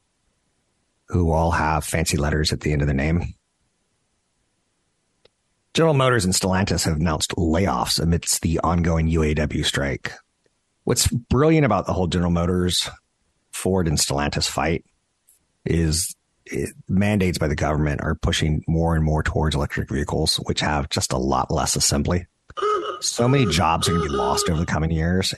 who 1.10 1.32
all 1.32 1.52
have 1.52 1.84
fancy 1.84 2.16
letters 2.16 2.54
at 2.54 2.62
the 2.62 2.72
end 2.72 2.82
of 2.82 2.88
their 2.88 2.96
name. 2.96 3.34
General 5.74 5.94
Motors 5.94 6.24
and 6.24 6.34
Stellantis 6.34 6.86
have 6.86 6.98
announced 6.98 7.32
layoffs 7.32 8.00
amidst 8.00 8.42
the 8.42 8.60
ongoing 8.60 9.10
UAW 9.10 9.66
strike. 9.66 10.14
What's 10.84 11.08
brilliant 11.08 11.66
about 11.66 11.88
the 11.88 11.94
whole 11.94 12.08
General 12.08 12.32
Motors, 12.32 12.90
Ford, 13.54 13.88
and 13.88 13.98
Stellantis 13.98 14.50
fight 14.50 14.84
is 15.66 16.16
it, 16.46 16.72
mandates 16.90 17.38
by 17.38 17.48
the 17.48 17.56
government 17.56 18.02
are 18.02 18.16
pushing 18.16 18.64
more 18.68 18.96
and 18.96 19.04
more 19.04 19.24
towards 19.24 19.56
electric 19.56 19.90
vehicles, 19.90 20.38
which 20.38 20.60
have 20.60 20.90
just 20.90 21.14
a 21.14 21.18
lot 21.18 21.52
less 21.52 21.76
assembly. 21.76 22.28
So 23.00 23.28
many 23.28 23.46
jobs 23.46 23.88
are 23.88 23.92
going 23.92 24.04
to 24.04 24.10
be 24.10 24.16
lost 24.16 24.50
over 24.50 24.60
the 24.60 24.66
coming 24.66 24.92
years. 24.92 25.34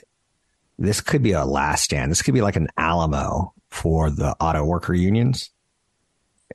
This 0.78 1.00
could 1.00 1.22
be 1.22 1.32
a 1.32 1.44
last 1.44 1.84
stand. 1.84 2.10
This 2.10 2.22
could 2.22 2.34
be 2.34 2.42
like 2.42 2.56
an 2.56 2.68
Alamo 2.76 3.54
for 3.70 4.10
the 4.10 4.36
auto 4.40 4.64
worker 4.64 4.94
unions. 4.94 5.50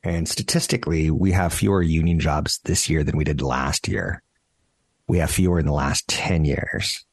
And 0.03 0.27
statistically, 0.27 1.12
we 1.12 1.32
have 1.32 1.53
fewer 1.53 1.82
union 1.82 2.20
jobs 2.20 2.60
this 2.63 2.89
year 2.89 3.03
than 3.03 3.18
we 3.18 3.24
did 3.24 3.41
last 3.41 3.88
year. 3.88 4.24
We 5.08 5.20
have 5.20 5.32
fewer 5.32 5.60
in 5.60 5.65
the 5.65 5.74
last 5.74 6.08
10 6.08 6.46
years 6.46 7.06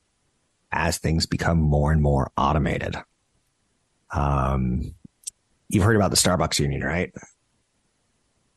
as 0.71 0.99
things 0.99 1.27
become 1.27 1.61
more 1.61 1.93
and 1.93 2.01
more 2.01 2.31
automated. 2.37 2.97
Um, 4.11 4.95
you've 5.69 5.85
heard 5.85 5.97
about 5.97 6.11
the 6.11 6.17
Starbucks 6.17 6.59
union, 6.59 6.83
right? 6.83 7.13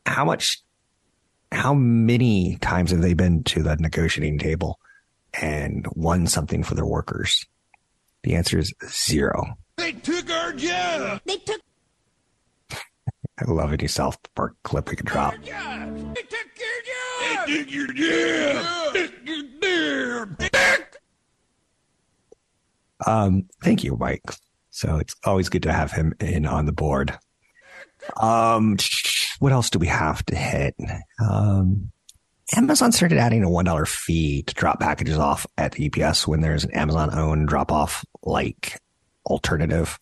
How 0.06 0.24
much, 0.24 0.62
how 1.50 1.74
many 1.74 2.56
times 2.56 2.90
have 2.90 3.02
they 3.02 3.14
been 3.14 3.44
to 3.44 3.62
the 3.62 3.76
negotiating 3.76 4.38
table 4.38 4.78
and 5.40 5.86
won 5.94 6.26
something 6.26 6.62
for 6.62 6.74
their 6.74 6.86
workers? 6.86 7.46
The 8.22 8.34
answer 8.34 8.58
is 8.58 8.72
zero. 8.88 9.56
They 9.76 9.92
took 9.92 10.30
our 10.30 10.52
job. 10.52 11.20
They 11.24 11.36
took 11.38 11.60
I 12.72 13.44
love 13.46 13.72
any 13.72 13.88
South 13.88 14.18
Park 14.34 14.54
clip 14.62 14.90
we 14.90 14.96
could 14.96 15.06
drop. 15.06 15.34
They 15.34 15.38
took 15.40 15.50
your 15.50 16.82
job. 16.84 17.46
They 17.46 17.58
took 17.58 17.72
your 17.72 17.86
job. 17.88 18.92
They 18.94 19.06
took 19.06 19.26
your 19.26 20.26
job. 20.26 20.52
Um, 23.04 23.48
thank 23.62 23.82
you, 23.82 23.96
Mike. 23.96 24.22
So 24.72 24.96
it's 24.96 25.14
always 25.24 25.50
good 25.50 25.62
to 25.64 25.72
have 25.72 25.92
him 25.92 26.14
in 26.18 26.46
on 26.46 26.64
the 26.64 26.72
board. 26.72 27.16
Um, 28.16 28.78
what 29.38 29.52
else 29.52 29.68
do 29.70 29.78
we 29.78 29.86
have 29.86 30.24
to 30.26 30.34
hit? 30.34 30.74
Um, 31.20 31.92
Amazon 32.56 32.90
started 32.90 33.18
adding 33.18 33.44
a 33.44 33.50
one 33.50 33.66
dollar 33.66 33.84
fee 33.84 34.42
to 34.42 34.54
drop 34.54 34.80
packages 34.80 35.18
off 35.18 35.46
at 35.58 35.72
the 35.72 35.90
UPS 35.90 36.26
when 36.26 36.40
there's 36.40 36.64
an 36.64 36.72
Amazon 36.72 37.10
owned 37.12 37.48
drop 37.48 37.70
off 37.70 38.04
like 38.24 38.80
alternative, 39.26 40.00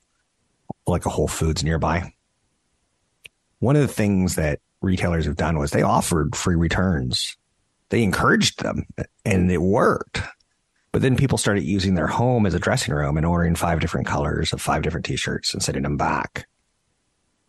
like 0.86 1.04
a 1.04 1.10
Whole 1.10 1.28
Foods 1.28 1.64
nearby. 1.64 2.12
One 3.58 3.74
of 3.74 3.82
the 3.82 3.88
things 3.88 4.36
that 4.36 4.60
retailers 4.80 5.26
have 5.26 5.36
done 5.36 5.58
was 5.58 5.72
they 5.72 5.82
offered 5.82 6.36
free 6.36 6.56
returns. 6.56 7.36
They 7.90 8.04
encouraged 8.04 8.62
them 8.62 8.86
and 9.24 9.50
it 9.50 9.60
worked. 9.60 10.22
But 10.92 11.02
then 11.02 11.16
people 11.16 11.38
started 11.38 11.62
using 11.62 11.94
their 11.94 12.08
home 12.08 12.46
as 12.46 12.54
a 12.54 12.58
dressing 12.58 12.94
room 12.94 13.16
and 13.16 13.24
ordering 13.24 13.54
five 13.54 13.80
different 13.80 14.06
colors 14.06 14.52
of 14.52 14.60
five 14.60 14.82
different 14.82 15.06
t-shirts 15.06 15.54
and 15.54 15.62
sending 15.62 15.84
them 15.84 15.96
back, 15.96 16.48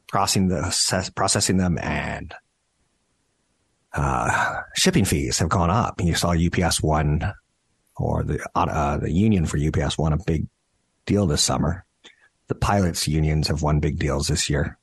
processing 0.08 0.48
the 0.48 1.12
processing 1.16 1.58
them 1.58 1.80
and 1.80 2.36
uh, 3.94 4.62
shipping 4.76 5.06
fees 5.06 5.40
have 5.40 5.50
gone 5.50 5.70
up. 5.70 6.00
You 6.02 6.16
saw 6.16 6.34
UPS 6.34 6.82
one 6.82 7.34
or 7.98 8.24
the 8.24 8.46
uh, 8.56 8.98
the 8.98 9.12
union 9.12 9.46
for 9.46 9.58
UPS 9.58 9.98
won 9.98 10.14
a 10.14 10.18
big 10.18 10.48
deal 11.06 11.26
this 11.26 11.44
summer. 11.44 11.86
The 12.48 12.56
pilots 12.56 13.08
unions 13.08 13.48
have 13.48 13.62
won 13.62 13.80
big 13.80 13.98
deals 13.98 14.28
this 14.28 14.50
year. 14.50 14.78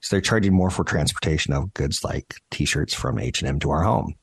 So 0.00 0.16
they're 0.16 0.20
charging 0.20 0.52
more 0.52 0.70
for 0.70 0.84
transportation 0.84 1.52
of 1.52 1.72
goods 1.74 2.02
like 2.02 2.34
t-shirts 2.50 2.92
from 2.92 3.20
H&M 3.20 3.60
to 3.60 3.70
our 3.70 3.82
home. 3.82 4.14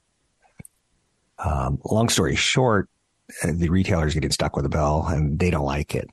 Um, 1.37 1.79
long 1.85 2.09
story 2.09 2.35
short, 2.35 2.89
the 3.43 3.69
retailers 3.69 4.13
getting 4.13 4.31
stuck 4.31 4.55
with 4.55 4.65
a 4.65 4.69
bill 4.69 5.05
and 5.07 5.39
they 5.39 5.49
don't 5.49 5.65
like 5.65 5.95
it. 5.95 6.09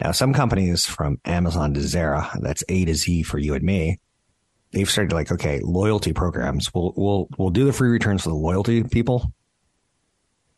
Now, 0.00 0.12
some 0.12 0.34
companies 0.34 0.86
from 0.86 1.20
Amazon 1.24 1.74
to 1.74 1.80
Zara, 1.80 2.30
that's 2.40 2.64
A 2.68 2.84
to 2.84 2.94
Z 2.94 3.22
for 3.22 3.38
you 3.38 3.54
and 3.54 3.64
me, 3.64 3.98
they've 4.72 4.90
started 4.90 5.14
like, 5.14 5.32
okay, 5.32 5.60
loyalty 5.62 6.12
programs. 6.12 6.72
We'll, 6.74 6.92
we'll, 6.96 7.28
we'll 7.38 7.50
do 7.50 7.64
the 7.64 7.72
free 7.72 7.88
returns 7.88 8.22
for 8.22 8.28
the 8.28 8.34
loyalty 8.34 8.82
people. 8.84 9.32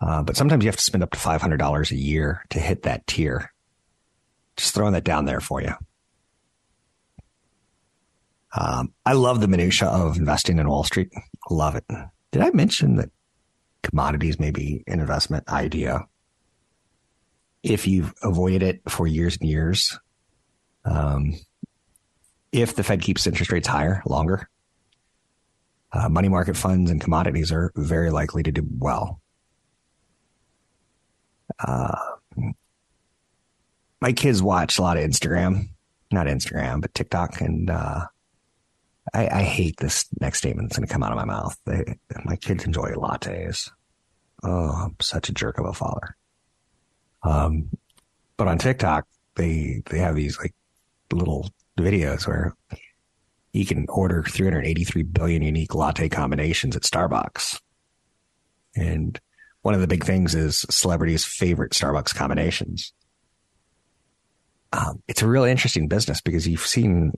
Uh, 0.01 0.23
but 0.23 0.37
sometimes 0.37 0.65
you 0.65 0.69
have 0.69 0.77
to 0.77 0.83
spend 0.83 1.03
up 1.03 1.11
to 1.11 1.19
$500 1.19 1.91
a 1.91 1.97
year 1.97 2.45
to 2.51 2.59
hit 2.59 2.83
that 2.83 3.07
tier. 3.07 3.53
Just 4.57 4.75
throwing 4.75 4.93
that 4.93 5.05
down 5.05 5.25
there 5.25 5.41
for 5.41 5.61
you. 5.61 5.73
Um, 8.57 8.93
I 9.05 9.13
love 9.13 9.41
the 9.41 9.49
minutia 9.49 9.89
of 9.89 10.17
investing 10.17 10.59
in 10.59 10.69
Wall 10.69 10.85
Street. 10.85 11.13
Love 11.51 11.77
it. 11.77 11.85
Did 12.33 12.43
I 12.43 12.51
mention 12.51 12.97
that 12.97 13.11
commodities 13.89 14.39
may 14.39 14.51
be 14.51 14.85
an 14.87 15.01
investment 15.01 15.49
idea 15.49 16.07
if 17.63 17.87
you've 17.87 18.15
avoided 18.23 18.63
it 18.63 18.81
for 18.89 19.07
years 19.07 19.37
and 19.41 19.49
years? 19.49 19.99
Um, 20.85 21.35
if 22.53 22.75
the 22.75 22.85
Fed 22.85 23.03
keeps 23.03 23.27
interest 23.27 23.53
rates 23.53 23.69
higher 23.69 24.03
longer, 24.07 24.49
uh, 25.93 26.09
money 26.09 26.29
market 26.29 26.57
funds 26.57 26.91
and 26.91 27.01
commodities 27.01 27.51
are 27.53 27.73
very 27.77 28.11
likely 28.11 28.43
to 28.43 28.53
do 28.53 28.67
well. 28.79 29.21
Uh, 31.59 31.97
my 34.01 34.13
kids 34.13 34.43
watch 34.43 34.79
a 34.79 34.83
lot 34.83 34.97
of 34.97 35.05
Instagram, 35.05 35.69
not 36.13 36.27
Instagram, 36.27 36.81
but 36.81 36.95
TikTok, 36.95 37.41
and 37.41 37.69
uh, 37.69 38.07
I, 39.13 39.29
I, 39.29 39.43
hate 39.43 39.77
this 39.79 40.07
next 40.21 40.39
statement 40.39 40.69
that's 40.69 40.79
going 40.79 40.87
to 40.87 40.93
come 40.93 41.03
out 41.03 41.11
of 41.11 41.17
my 41.17 41.25
mouth. 41.25 41.57
They, 41.65 41.99
my 42.25 42.37
kids 42.37 42.65
enjoy 42.65 42.93
lattes. 42.93 43.71
Oh, 44.43 44.69
I'm 44.69 44.97
such 45.01 45.29
a 45.29 45.33
jerk 45.33 45.59
of 45.59 45.67
a 45.67 45.73
father. 45.73 46.17
Um, 47.23 47.71
but 48.37 48.49
on 48.49 48.59
TikTok, 48.59 49.07
they 49.35 49.83
they 49.87 49.99
have 49.99 50.15
these 50.15 50.39
like 50.39 50.55
little 51.13 51.51
videos 51.79 52.27
where 52.27 52.55
you 53.53 53.65
can 53.65 53.87
order 53.89 54.23
383 54.23 55.03
billion 55.05 55.43
unique 55.43 55.75
latte 55.75 56.09
combinations 56.09 56.77
at 56.77 56.83
Starbucks. 56.83 57.61
And 58.77 59.19
one 59.63 59.75
of 59.75 59.81
the 59.81 59.87
big 59.87 60.05
things 60.05 60.35
is 60.35 60.65
celebrities' 60.71 61.25
favorite 61.25 61.73
Starbucks 61.73 62.15
combinations. 62.15 62.93
Um, 64.73 65.03
it's 65.09 65.23
a 65.23 65.29
really 65.29 65.51
interesting 65.51 65.89
business 65.89 66.21
because 66.21 66.47
you've 66.47 66.67
seen 66.67 67.13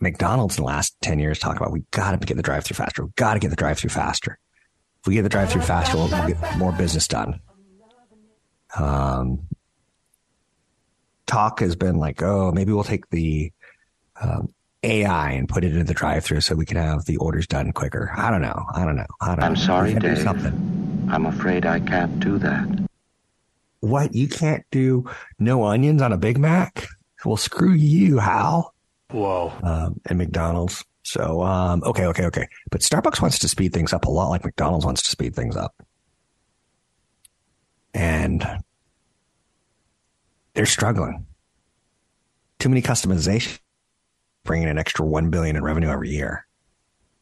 McDonald's 0.00 0.58
in 0.58 0.62
the 0.62 0.68
last 0.68 0.94
10 1.00 1.18
years 1.18 1.38
talk 1.38 1.56
about 1.56 1.72
we 1.72 1.82
got 1.90 2.12
to 2.12 2.26
get 2.26 2.36
the 2.36 2.42
drive 2.42 2.64
through 2.64 2.76
faster. 2.76 3.04
We 3.06 3.12
got 3.16 3.34
to 3.34 3.40
get 3.40 3.50
the 3.50 3.56
drive 3.56 3.78
through 3.78 3.90
faster. 3.90 4.38
If 5.04 5.08
we 5.08 5.16
get 5.16 5.22
the 5.22 5.28
drive 5.28 5.50
through 5.52 5.60
faster, 5.60 5.98
we'll 5.98 6.08
get 6.08 6.56
more 6.56 6.72
business 6.72 7.06
done. 7.06 7.38
Um, 8.74 9.46
talk 11.26 11.60
has 11.60 11.76
been 11.76 11.96
like, 11.98 12.22
oh, 12.22 12.52
maybe 12.52 12.72
we'll 12.72 12.84
take 12.84 13.10
the 13.10 13.52
um, 14.18 14.54
AI 14.82 15.32
and 15.32 15.46
put 15.46 15.62
it 15.62 15.72
into 15.72 15.84
the 15.84 15.92
drive-through 15.92 16.40
so 16.40 16.54
we 16.54 16.64
can 16.64 16.78
have 16.78 17.04
the 17.04 17.18
orders 17.18 17.46
done 17.46 17.70
quicker. 17.72 18.12
I 18.16 18.30
don't 18.30 18.40
know. 18.40 18.64
I 18.74 18.86
don't 18.86 18.96
know. 18.96 19.04
I 19.20 19.34
don't 19.34 19.44
I'm 19.44 19.52
know. 19.52 19.60
sorry, 19.60 19.88
We 19.90 19.94
gotta 20.00 20.08
do 20.08 20.14
Dave. 20.14 20.24
Something. 20.24 21.08
I'm 21.12 21.26
afraid 21.26 21.66
I 21.66 21.80
can't 21.80 22.18
do 22.18 22.38
that. 22.38 22.66
What? 23.80 24.14
You 24.14 24.26
can't 24.26 24.64
do 24.70 25.04
no 25.38 25.64
onions 25.64 26.00
on 26.00 26.14
a 26.14 26.16
Big 26.16 26.38
Mac? 26.38 26.86
Well, 27.26 27.36
screw 27.36 27.74
you, 27.74 28.16
Hal. 28.20 28.72
Whoa. 29.10 29.52
Um, 29.62 30.00
and 30.06 30.16
McDonald's. 30.16 30.82
So, 31.04 31.42
um, 31.42 31.82
okay, 31.84 32.06
okay, 32.06 32.24
okay. 32.24 32.48
But 32.70 32.80
Starbucks 32.80 33.20
wants 33.20 33.38
to 33.40 33.48
speed 33.48 33.72
things 33.72 33.92
up 33.92 34.06
a 34.06 34.10
lot 34.10 34.30
like 34.30 34.44
McDonald's 34.44 34.86
wants 34.86 35.02
to 35.02 35.10
speed 35.10 35.36
things 35.36 35.56
up. 35.56 35.74
And 37.92 38.44
they're 40.54 40.66
struggling. 40.66 41.26
Too 42.58 42.70
many 42.70 42.80
customization, 42.80 43.58
bringing 44.44 44.68
an 44.68 44.78
extra 44.78 45.04
1 45.04 45.28
billion 45.30 45.56
in 45.56 45.62
revenue 45.62 45.90
every 45.90 46.10
year. 46.10 46.46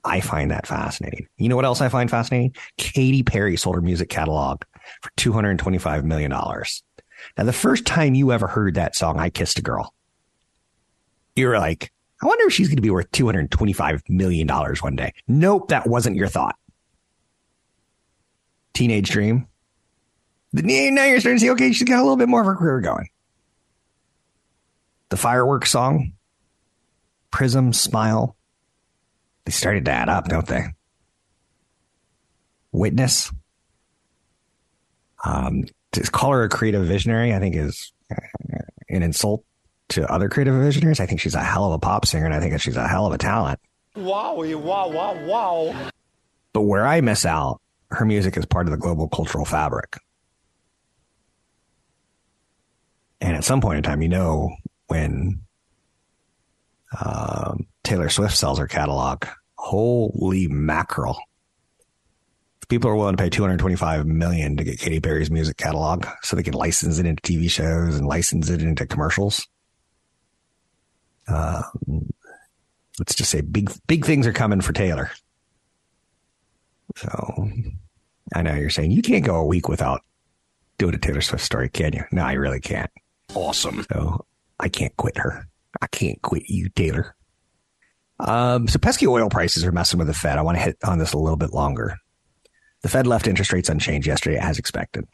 I 0.05 0.21
find 0.21 0.51
that 0.51 0.67
fascinating. 0.67 1.27
You 1.37 1.49
know 1.49 1.57
what 1.57 1.65
else 1.65 1.81
I 1.81 1.89
find 1.89 2.09
fascinating? 2.11 2.55
Katy 2.77 3.25
Perry 3.25 3.57
sold 3.57 3.75
her 3.75 3.83
music 3.83 4.09
catalog 4.09 4.63
for 5.03 5.11
$225 5.19 6.05
million. 6.05 6.31
Now, 6.31 7.45
the 7.45 7.53
first 7.53 7.85
time 7.85 8.15
you 8.15 8.33
ever 8.33 8.47
heard 8.47 8.75
that 8.75 8.97
song, 8.97 9.19
I 9.19 9.31
Kissed 9.31 9.59
a 9.59 9.63
Girl, 9.63 9.93
you're 11.35 11.59
like, 11.59 11.93
I 12.23 12.27
wonder 12.27 12.47
if 12.47 12.53
she's 12.53 12.69
going 12.69 12.77
to 12.77 12.83
be 12.83 12.91
worth 12.91 13.11
$225 13.11 14.09
million 14.09 14.49
one 14.49 14.95
day. 14.95 15.13
Nope, 15.27 15.69
that 15.69 15.89
wasn't 15.89 16.15
your 16.15 16.29
thought. 16.29 16.55
Teenage 18.75 19.11
Dream. 19.11 19.49
Now 20.53 21.05
you're 21.05 21.19
starting 21.19 21.39
to 21.39 21.41
see, 21.41 21.51
okay, 21.51 21.73
she's 21.73 21.89
got 21.89 21.99
a 21.99 22.03
little 22.03 22.17
bit 22.17 22.29
more 22.29 22.41
of 22.41 22.47
her 22.47 22.55
career 22.55 22.81
going. 22.81 23.09
The 25.09 25.17
fireworks 25.17 25.71
song, 25.71 26.13
Prism, 27.31 27.73
Smile. 27.73 28.37
They 29.45 29.53
started 29.53 29.85
to 29.87 29.91
add 29.91 30.09
up, 30.09 30.29
don't 30.29 30.47
they? 30.47 30.67
Witness. 32.71 33.33
Um, 35.25 35.65
to 35.93 36.03
call 36.03 36.33
her 36.33 36.45
a 36.45 36.49
creative 36.49 36.87
visionary, 36.87 37.35
I 37.35 37.41
think 37.41 37.57
is 37.57 37.93
uh, 38.11 38.59
an 38.89 39.03
insult 39.03 39.45
to 39.93 40.11
other 40.11 40.29
creative 40.29 40.55
visionaries. 40.55 41.01
I 41.01 41.07
think 41.07 41.21
she's 41.21 41.35
a 41.35 41.43
hell 41.43 41.65
of 41.67 41.73
a 41.73 41.79
pop 41.79 42.07
singer, 42.07 42.27
and 42.27 42.35
I 42.35 42.41
think 42.41 42.53
that 42.53 42.61
she's 42.61 42.77
a 42.77 42.89
hell 42.89 43.07
of 43.07 43.13
a 43.13 43.19
talent. 43.19 43.61
Wowie, 43.97 44.55
wow, 44.55 44.89
wow, 44.89 45.25
wow. 45.25 45.91
But 46.53 46.63
where 46.63 46.87
I 46.87 47.01
miss 47.01 47.27
out, 47.27 47.61
her 47.91 48.05
music 48.05 48.37
is 48.37 48.47
part 48.47 48.67
of 48.67 48.71
the 48.71 48.79
global 48.79 49.09
cultural 49.09 49.45
fabric. 49.45 49.99
And 53.21 53.37
at 53.37 53.45
some 53.45 53.61
point 53.61 53.79
in 53.79 53.83
time, 53.83 54.03
you 54.03 54.09
know, 54.09 54.51
when 54.89 55.41
um, 57.01 57.67
Taylor 57.85 58.09
Swift 58.09 58.37
sells 58.37 58.59
her 58.59 58.67
catalog, 58.67 59.25
holy 59.57 60.49
mackerel. 60.49 61.19
People 62.69 62.91
are 62.91 62.97
willing 62.97 63.17
to 63.17 63.23
pay 63.23 63.29
225 63.29 64.07
million 64.07 64.57
to 64.57 64.65
get 64.65 64.79
Katy 64.79 65.01
Perry's 65.01 65.31
music 65.31 65.57
catalog 65.57 66.07
so 66.23 66.37
they 66.37 66.43
can 66.43 66.55
license 66.55 66.99
it 66.99 67.07
into 67.07 67.23
TV 67.23 67.51
shows 67.51 67.97
and 67.97 68.07
license 68.07 68.49
it 68.49 68.63
into 68.63 68.87
commercials. 68.87 69.47
Um, 71.29 72.13
let's 72.99 73.15
just 73.15 73.31
say 73.31 73.41
big, 73.41 73.71
big 73.87 74.05
things 74.05 74.27
are 74.27 74.33
coming 74.33 74.61
for 74.61 74.73
Taylor. 74.73 75.11
So 76.97 77.49
I 78.35 78.43
know 78.43 78.55
you're 78.55 78.71
saying 78.71 78.91
you 78.91 79.03
can't 79.03 79.25
go 79.25 79.37
a 79.37 79.47
week 79.47 79.69
without 79.69 80.03
doing 80.79 80.95
a 80.95 80.99
Taylor 80.99 81.21
Swift 81.21 81.45
story, 81.45 81.69
can 81.69 81.93
you? 81.93 82.05
No, 82.13 82.23
I 82.23 82.33
really 82.33 82.61
can't. 82.61 82.91
Awesome. 83.35 83.87
So 83.93 84.27
I 84.61 84.69
can't 84.69 84.97
quit 84.97 85.19
her. 85.19 85.47
I 85.81 85.87
can't 85.87 86.21
quit 86.23 86.49
you, 86.49 86.69
Taylor. 86.69 87.15
Um, 88.21 88.69
so 88.69 88.79
pesky 88.79 89.07
oil 89.07 89.29
prices 89.29 89.65
are 89.65 89.73
messing 89.73 89.99
with 89.99 90.07
the 90.07 90.15
Fed. 90.15 90.39
I 90.39 90.43
want 90.43 90.57
to 90.59 90.63
hit 90.63 90.77
on 90.85 90.99
this 90.99 91.13
a 91.13 91.19
little 91.19 91.37
bit 91.37 91.53
longer. 91.53 91.97
The 92.83 92.89
Fed 92.89 93.07
left 93.07 93.27
interest 93.27 93.53
rates 93.53 93.69
unchanged 93.69 94.07
yesterday 94.07 94.39
as 94.39 94.59
expected, 94.59 95.07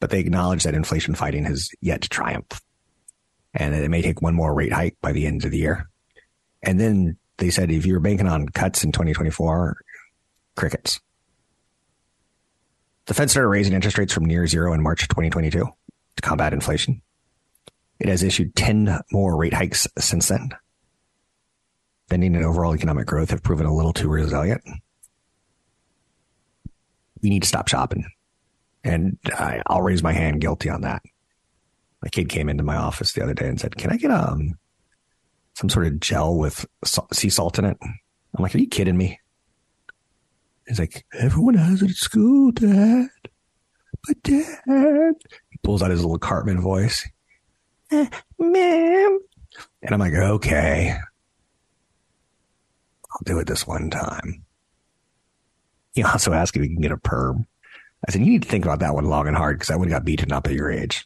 but 0.00 0.10
they 0.10 0.20
acknowledge 0.20 0.62
that 0.62 0.74
inflation 0.74 1.14
fighting 1.14 1.44
has 1.44 1.70
yet 1.80 2.02
to 2.02 2.08
triumph 2.08 2.60
and 3.56 3.74
it 3.74 3.90
may 3.90 4.02
take 4.02 4.20
one 4.20 4.34
more 4.34 4.54
rate 4.54 4.72
hike 4.72 4.96
by 5.00 5.12
the 5.12 5.26
end 5.26 5.44
of 5.44 5.50
the 5.50 5.58
year. 5.58 5.88
And 6.62 6.78
then 6.78 7.16
they 7.38 7.50
said 7.50 7.70
if 7.70 7.86
you 7.86 7.94
were 7.94 8.00
banking 8.00 8.28
on 8.28 8.48
cuts 8.48 8.84
in 8.84 8.92
2024, 8.92 9.78
crickets. 10.54 11.00
The 13.06 13.14
Fed 13.14 13.30
started 13.30 13.48
raising 13.48 13.72
interest 13.72 13.98
rates 13.98 14.12
from 14.12 14.24
near 14.24 14.46
zero 14.46 14.72
in 14.72 14.82
March 14.82 15.08
2022 15.08 15.58
to 15.60 16.22
combat 16.22 16.52
inflation. 16.52 17.02
It 17.98 18.08
has 18.08 18.22
issued 18.22 18.54
10 18.56 19.00
more 19.10 19.36
rate 19.36 19.54
hikes 19.54 19.88
since 19.98 20.28
then. 20.28 20.50
Spending 22.08 22.36
and 22.36 22.44
overall 22.44 22.74
economic 22.74 23.06
growth 23.06 23.30
have 23.30 23.42
proven 23.42 23.66
a 23.66 23.74
little 23.74 23.92
too 23.92 24.08
resilient. 24.08 24.62
We 27.22 27.30
need 27.30 27.42
to 27.42 27.48
stop 27.48 27.68
shopping. 27.68 28.06
And 28.84 29.18
I, 29.26 29.62
I'll 29.66 29.82
raise 29.82 30.02
my 30.02 30.12
hand 30.12 30.40
guilty 30.40 30.68
on 30.68 30.82
that. 30.82 31.02
My 32.06 32.10
kid 32.10 32.28
came 32.28 32.48
into 32.48 32.62
my 32.62 32.76
office 32.76 33.14
the 33.14 33.22
other 33.24 33.34
day 33.34 33.48
and 33.48 33.60
said, 33.60 33.76
Can 33.76 33.90
I 33.90 33.96
get 33.96 34.12
um 34.12 34.56
some 35.54 35.68
sort 35.68 35.88
of 35.88 35.98
gel 35.98 36.36
with 36.36 36.64
sea 37.12 37.28
salt 37.28 37.58
in 37.58 37.64
it? 37.64 37.76
I'm 37.82 37.98
like, 38.38 38.54
Are 38.54 38.58
you 38.58 38.68
kidding 38.68 38.96
me? 38.96 39.18
He's 40.68 40.78
like, 40.78 41.04
Everyone 41.18 41.54
has 41.54 41.82
it 41.82 41.90
at 41.90 41.96
school, 41.96 42.52
Dad. 42.52 43.08
But 44.06 44.22
Dad. 44.22 45.14
He 45.50 45.58
pulls 45.64 45.82
out 45.82 45.90
his 45.90 46.02
little 46.04 46.16
Cartman 46.16 46.60
voice. 46.60 47.08
"Eh, 47.90 48.06
Ma'am. 48.38 49.18
And 49.82 49.92
I'm 49.92 49.98
like, 49.98 50.12
Okay. 50.14 50.92
I'll 53.10 53.20
do 53.24 53.40
it 53.40 53.48
this 53.48 53.66
one 53.66 53.90
time. 53.90 54.44
He 55.92 56.04
also 56.04 56.32
asked 56.32 56.54
if 56.54 56.62
he 56.62 56.68
can 56.68 56.80
get 56.80 56.92
a 56.92 56.98
perm. 56.98 57.48
I 58.06 58.12
said, 58.12 58.20
you 58.20 58.30
need 58.30 58.42
to 58.42 58.48
think 58.48 58.64
about 58.64 58.78
that 58.78 58.94
one 58.94 59.06
long 59.06 59.26
and 59.26 59.36
hard 59.36 59.58
because 59.58 59.70
I 59.70 59.76
would 59.76 59.88
have 59.90 59.98
got 60.02 60.04
beaten 60.04 60.30
up 60.30 60.46
at 60.46 60.52
your 60.52 60.70
age. 60.70 61.04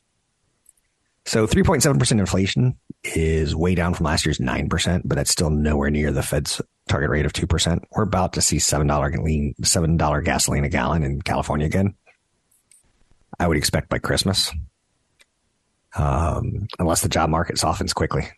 So 1.31 1.47
3.7% 1.47 2.19
inflation 2.19 2.77
is 3.05 3.55
way 3.55 3.77
down 3.77 3.95
from 3.95 4.07
last 4.07 4.27
year's 4.27 4.40
9%, 4.40 5.03
but 5.05 5.14
that's 5.14 5.31
still 5.31 5.49
nowhere 5.49 5.88
near 5.88 6.11
the 6.11 6.25
Fed's 6.25 6.61
target 6.88 7.09
rate 7.09 7.25
of 7.25 7.33
2%. 7.33 7.85
We're 7.93 8.03
about 8.03 8.33
to 8.33 8.40
see 8.40 8.57
$7 8.57 8.88
gasoline, 9.12 9.55
$7 9.62 10.25
gasoline 10.25 10.64
a 10.64 10.69
gallon 10.69 11.05
in 11.05 11.23
California 11.23 11.66
again. 11.66 11.95
I 13.38 13.47
would 13.47 13.57
expect 13.57 13.90
by 13.90 14.01
Christmas. 14.01 14.51
Um, 15.97 16.66
unless 16.81 17.03
the 17.03 17.09
job 17.09 17.31
market 17.31 17.59
softens 17.59 17.93
quickly. 17.93 18.29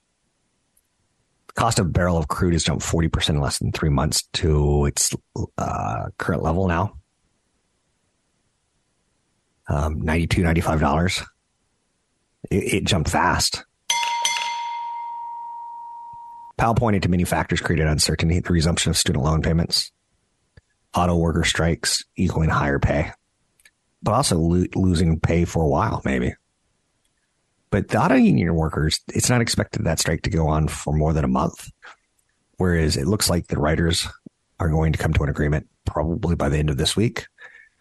Cost 1.55 1.78
of 1.78 1.87
a 1.87 1.88
barrel 1.88 2.18
of 2.18 2.28
crude 2.28 2.52
has 2.52 2.62
jumped 2.62 2.85
40% 2.85 3.31
in 3.31 3.40
less 3.40 3.59
than 3.59 3.72
three 3.72 3.88
months 3.88 4.24
to 4.35 4.85
its 4.85 5.16
uh, 5.57 6.09
current 6.18 6.42
level 6.42 6.68
now. 6.68 6.98
Um, 9.66 10.02
$92, 10.02 10.44
$95. 10.62 11.26
It, 12.52 12.74
it 12.74 12.84
jumped 12.84 13.08
fast. 13.08 13.64
Powell 16.58 16.74
pointed 16.74 17.02
to 17.02 17.08
many 17.08 17.24
factors 17.24 17.60
created 17.60 17.86
uncertainty, 17.86 18.40
the 18.40 18.52
resumption 18.52 18.90
of 18.90 18.96
student 18.96 19.24
loan 19.24 19.42
payments, 19.42 19.90
auto 20.94 21.16
worker 21.16 21.44
strikes 21.44 22.04
equaling 22.16 22.50
higher 22.50 22.78
pay, 22.78 23.10
but 24.02 24.12
also 24.12 24.38
lo- 24.38 24.66
losing 24.74 25.18
pay 25.18 25.44
for 25.46 25.62
a 25.62 25.68
while, 25.68 26.02
maybe. 26.04 26.34
But 27.70 27.88
the 27.88 27.98
auto 27.98 28.16
union 28.16 28.54
workers, 28.54 29.00
it's 29.08 29.30
not 29.30 29.40
expected 29.40 29.84
that 29.84 29.98
strike 29.98 30.22
to 30.22 30.30
go 30.30 30.46
on 30.46 30.68
for 30.68 30.92
more 30.92 31.14
than 31.14 31.24
a 31.24 31.28
month. 31.28 31.70
Whereas 32.58 32.98
it 32.98 33.08
looks 33.08 33.30
like 33.30 33.46
the 33.46 33.58
writers 33.58 34.06
are 34.60 34.68
going 34.68 34.92
to 34.92 34.98
come 34.98 35.14
to 35.14 35.22
an 35.22 35.30
agreement 35.30 35.68
probably 35.86 36.36
by 36.36 36.50
the 36.50 36.58
end 36.58 36.68
of 36.68 36.76
this 36.76 36.94
week, 36.94 37.26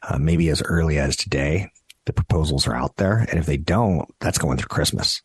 uh, 0.01 0.17
maybe 0.17 0.47
as 0.49 0.61
early 0.63 0.97
as 0.97 1.17
today. 1.17 1.69
The 2.11 2.23
proposals 2.25 2.67
are 2.67 2.75
out 2.75 2.97
there. 2.97 3.19
And 3.19 3.39
if 3.39 3.45
they 3.45 3.55
don't, 3.55 4.05
that's 4.19 4.37
going 4.37 4.57
through 4.57 4.67
Christmas. 4.67 5.21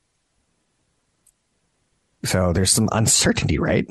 So 2.25 2.53
there's 2.53 2.71
some 2.71 2.89
uncertainty, 2.93 3.59
right? 3.59 3.85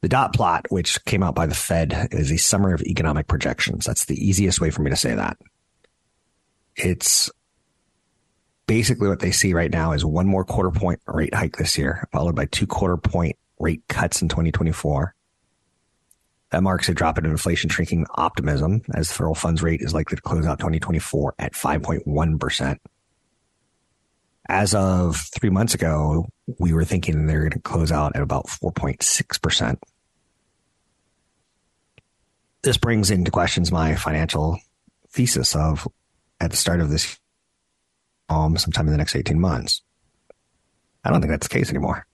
The 0.00 0.08
dot 0.08 0.34
plot, 0.34 0.66
which 0.68 1.04
came 1.04 1.22
out 1.22 1.36
by 1.36 1.46
the 1.46 1.54
Fed, 1.54 2.08
is 2.10 2.32
a 2.32 2.38
summary 2.38 2.74
of 2.74 2.82
economic 2.82 3.28
projections. 3.28 3.84
That's 3.84 4.06
the 4.06 4.16
easiest 4.16 4.60
way 4.60 4.70
for 4.70 4.82
me 4.82 4.90
to 4.90 4.96
say 4.96 5.14
that. 5.14 5.36
It's 6.74 7.30
basically 8.66 9.06
what 9.06 9.20
they 9.20 9.30
see 9.30 9.54
right 9.54 9.70
now 9.70 9.92
is 9.92 10.04
one 10.04 10.26
more 10.26 10.44
quarter 10.44 10.72
point 10.72 11.00
rate 11.06 11.34
hike 11.34 11.56
this 11.56 11.78
year, 11.78 12.08
followed 12.10 12.34
by 12.34 12.46
two 12.46 12.66
quarter 12.66 12.96
point 12.96 13.36
rate 13.60 13.82
cuts 13.88 14.22
in 14.22 14.28
2024. 14.28 15.14
That 16.50 16.62
marks 16.62 16.88
a 16.88 16.94
drop 16.94 17.18
in 17.18 17.26
inflation 17.26 17.68
shrinking 17.68 18.06
optimism 18.14 18.82
as 18.94 19.08
the 19.08 19.14
federal 19.14 19.34
funds 19.34 19.62
rate 19.62 19.82
is 19.82 19.92
likely 19.92 20.16
to 20.16 20.22
close 20.22 20.46
out 20.46 20.58
2024 20.58 21.34
at 21.38 21.52
5.1%. 21.52 22.78
As 24.48 24.74
of 24.74 25.20
three 25.38 25.50
months 25.50 25.74
ago, 25.74 26.26
we 26.58 26.72
were 26.72 26.84
thinking 26.84 27.26
they're 27.26 27.40
going 27.40 27.50
to 27.50 27.60
close 27.60 27.92
out 27.92 28.16
at 28.16 28.22
about 28.22 28.46
4.6%. 28.46 29.76
This 32.62 32.78
brings 32.78 33.10
into 33.10 33.30
questions 33.30 33.70
my 33.70 33.94
financial 33.94 34.58
thesis 35.10 35.54
of 35.54 35.86
at 36.40 36.50
the 36.50 36.56
start 36.56 36.80
of 36.80 36.90
this 36.90 37.18
um 38.28 38.56
sometime 38.56 38.86
in 38.86 38.92
the 38.92 38.98
next 38.98 39.16
18 39.16 39.40
months. 39.40 39.82
I 41.04 41.10
don't 41.10 41.20
think 41.20 41.30
that's 41.30 41.48
the 41.48 41.54
case 41.54 41.70
anymore. 41.70 42.06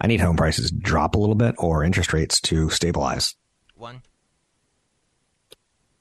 I 0.00 0.06
need 0.06 0.20
home 0.20 0.36
prices 0.36 0.70
to 0.70 0.76
drop 0.76 1.14
a 1.14 1.18
little 1.18 1.34
bit 1.34 1.54
or 1.58 1.84
interest 1.84 2.12
rates 2.12 2.40
to 2.42 2.70
stabilize. 2.70 3.34
One. 3.80 4.02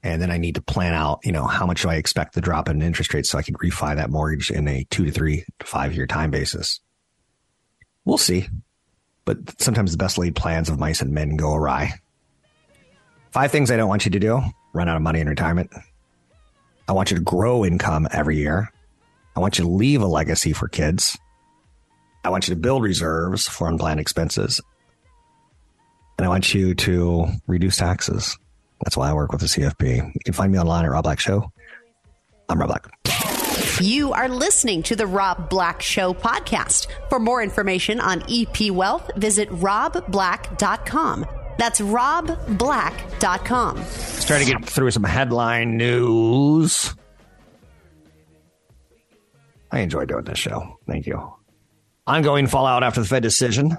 And 0.04 0.22
then 0.22 0.32
I 0.32 0.38
need 0.38 0.56
to 0.56 0.62
plan 0.62 0.94
out, 0.94 1.22
you 1.24 1.32
know, 1.32 1.46
how 1.46 1.66
much 1.66 1.82
do 1.82 1.90
I 1.90 1.96
expect 1.96 2.34
the 2.34 2.42
drop 2.42 2.68
in 2.68 2.82
interest 2.82 3.14
rates 3.14 3.30
so 3.30 3.38
I 3.38 3.42
can 3.42 3.56
refi 3.56 3.96
that 3.96 4.10
mortgage 4.10 4.52
in 4.52 4.68
a 4.68 4.86
two 4.90 5.06
to 5.06 5.12
three 5.12 5.46
to 5.60 5.66
five 5.66 5.96
year 5.96 6.06
time 6.06 6.30
basis. 6.30 6.82
We'll 8.04 8.18
see. 8.18 8.48
But 9.24 9.62
sometimes 9.62 9.92
the 9.92 9.98
best 9.98 10.18
laid 10.18 10.36
plans 10.36 10.68
of 10.68 10.78
mice 10.78 11.02
and 11.02 11.14
men 11.14 11.38
go 11.38 11.54
awry. 11.54 11.94
Five 13.32 13.52
things 13.52 13.72
I 13.72 13.78
don't 13.78 13.90
want 13.90 14.06
you 14.06 14.12
to 14.12 14.20
do 14.20 14.42
run 14.74 14.90
out 14.90 14.98
of 14.98 15.02
money 15.02 15.22
in 15.22 15.30
retirement. 15.30 15.72
I 16.88 16.92
want 16.92 17.12
you 17.12 17.18
to 17.18 17.24
grow 17.24 17.64
income 17.64 18.08
every 18.12 18.38
year. 18.38 18.72
I 19.38 19.40
want 19.40 19.58
you 19.58 19.64
to 19.64 19.72
leave 19.72 20.02
a 20.02 20.08
legacy 20.08 20.52
for 20.52 20.68
kids. 20.68 21.18
I 22.26 22.30
want 22.30 22.48
you 22.48 22.56
to 22.56 22.60
build 22.60 22.84
reserves 22.84 23.48
for 23.48 23.70
unplanned 23.70 24.02
expenses. 24.02 24.60
And 26.20 26.26
I 26.26 26.28
want 26.28 26.54
you 26.54 26.76
to 26.76 27.28
reduce 27.48 27.78
taxes. 27.78 28.38
That's 28.84 28.98
why 28.98 29.10
I 29.10 29.14
work 29.14 29.32
with 29.32 29.40
the 29.40 29.48
CFP. 29.48 29.96
You 29.96 30.20
can 30.26 30.34
find 30.34 30.52
me 30.52 30.60
online 30.60 30.84
at 30.84 30.92
Rob 30.92 31.06
Black 31.06 31.18
Show. 31.18 31.50
I'm 32.50 32.60
Rob 32.60 32.68
Black. 32.68 32.90
You 33.80 34.12
are 34.12 34.28
listening 34.28 34.84
to 34.84 34.98
the 34.98 35.08
Rob 35.08 35.50
Black 35.50 35.82
Show 35.82 36.14
podcast. 36.14 36.88
For 37.08 37.20
more 37.22 37.42
information 37.42 38.02
on 38.02 38.22
EP 38.30 38.70
Wealth, 38.70 39.10
visit 39.16 39.50
robblack.com. 39.50 41.26
That's 41.58 41.80
robblack.com. 41.80 43.78
Let's 43.78 44.26
try 44.26 44.44
to 44.44 44.46
get 44.46 44.66
through 44.66 44.92
some 44.92 45.06
headline 45.06 45.78
news. 45.78 46.94
I 49.72 49.80
enjoy 49.80 50.04
doing 50.04 50.26
this 50.26 50.38
show. 50.38 50.80
Thank 50.86 51.08
you. 51.08 51.34
Ongoing 52.06 52.48
fallout 52.48 52.84
after 52.84 53.00
the 53.00 53.08
Fed 53.08 53.24
decision 53.24 53.78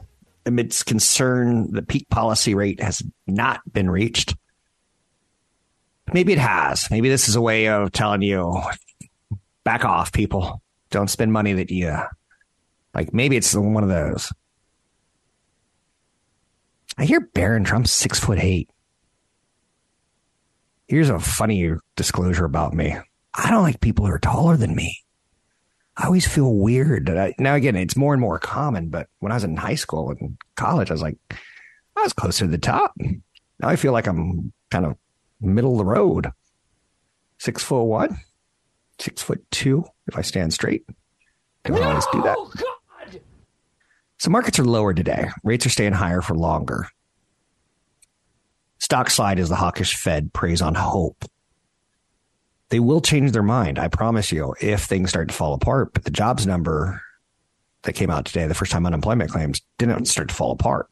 amidst 0.51 0.87
concern 0.87 1.73
the 1.73 1.83
peak 1.83 2.09
policy 2.11 2.55
rate 2.55 2.83
has 2.83 3.03
not 3.27 3.61
been 3.73 3.89
reached. 3.89 4.37
Maybe 6.13 6.33
it 6.33 6.39
has. 6.39 6.91
Maybe 6.91 7.09
this 7.09 7.29
is 7.29 7.37
a 7.37 7.41
way 7.41 7.69
of 7.69 7.93
telling 7.93 8.23
you 8.23 8.61
back 9.65 9.85
off, 9.85 10.13
people. 10.13 10.61
Don't 10.91 11.09
spend 11.09 11.33
money 11.33 11.53
that 11.55 11.71
you 11.71 11.97
like. 12.95 13.15
Maybe 13.15 13.37
it's 13.37 13.55
one 13.55 13.85
of 13.85 13.89
those. 13.89 14.33
I 16.99 17.05
hear 17.05 17.21
Barron 17.21 17.65
Trump's 17.65 17.93
six 17.93 18.19
foot 18.19 18.39
eight. 18.41 18.69
Here's 20.89 21.09
a 21.09 21.21
funny 21.21 21.73
disclosure 21.95 22.45
about 22.45 22.75
me. 22.75 22.97
I 23.33 23.51
don't 23.51 23.63
like 23.63 23.81
people 23.81 24.05
who 24.05 24.13
are 24.13 24.19
taller 24.19 24.57
than 24.57 24.75
me. 24.75 24.99
I 26.01 26.07
always 26.07 26.27
feel 26.27 26.55
weird. 26.55 27.07
That 27.07 27.19
I, 27.19 27.35
now 27.39 27.55
again, 27.55 27.77
it's 27.77 27.97
more 27.97 28.15
and 28.15 28.21
more 28.21 28.39
common. 28.39 28.89
But 28.89 29.09
when 29.19 29.33
I 29.33 29.37
was 29.37 29.45
in 29.45 29.57
high 29.57 29.75
school 29.75 30.11
and 30.11 30.39
college, 30.57 30.91
I 30.91 30.95
was 30.95 31.03
like, 31.03 31.19
I 31.95 32.03
was 32.03 32.15
closer 32.15 32.47
to 32.47 32.51
the 32.51 32.59
top. 32.59 32.95
Now 32.99 33.69
I 33.69 33.77
feel 33.77 33.93
like 33.93 34.07
I'm 34.07 34.53
kind 34.71 34.87
of 34.87 34.97
middle 35.41 35.73
of 35.73 35.79
the 35.79 35.85
road. 35.85 36.31
Six 37.39 37.63
foot 37.63 37.85
one, 37.85 38.19
six 38.99 39.23
foot 39.23 39.45
two 39.51 39.85
if 40.07 40.17
I 40.17 40.23
stand 40.23 40.55
straight. 40.55 40.85
Can 41.65 41.75
no, 41.75 41.83
always 41.83 42.07
do 42.13 42.23
that. 42.23 42.37
God. 42.37 43.21
So 44.19 44.31
markets 44.31 44.59
are 44.59 44.65
lower 44.65 44.95
today. 44.95 45.29
Rates 45.45 45.67
are 45.67 45.71
staying 45.71 45.93
higher 45.93 46.23
for 46.23 46.35
longer. 46.35 46.89
Stock 48.79 49.11
slide 49.11 49.39
as 49.39 49.51
the 49.51 49.57
hawkish 49.57 49.97
Fed 49.97 50.33
preys 50.33 50.63
on 50.63 50.75
hope. 50.75 51.27
They 52.71 52.81
will 52.81 53.01
change 53.01 53.33
their 53.33 53.43
mind, 53.43 53.79
I 53.79 53.89
promise 53.89 54.33
you, 54.33 54.55
if 54.61 54.85
things 54.85 55.11
start 55.11 55.29
to 55.29 55.35
fall 55.35 55.55
apart. 55.55 55.93
But 55.93 56.05
the 56.05 56.11
jobs 56.11 56.47
number 56.47 57.03
that 57.83 57.95
came 57.95 58.11
out 58.11 58.25
today, 58.25 58.47
the 58.47 58.55
first 58.55 58.73
time 58.73 58.87
unemployment 58.87 59.31
claims, 59.31 59.61
didn't 59.79 60.07
start 60.07 60.29
to 60.29 60.35
fall 60.35 60.53
apart. 60.53 60.89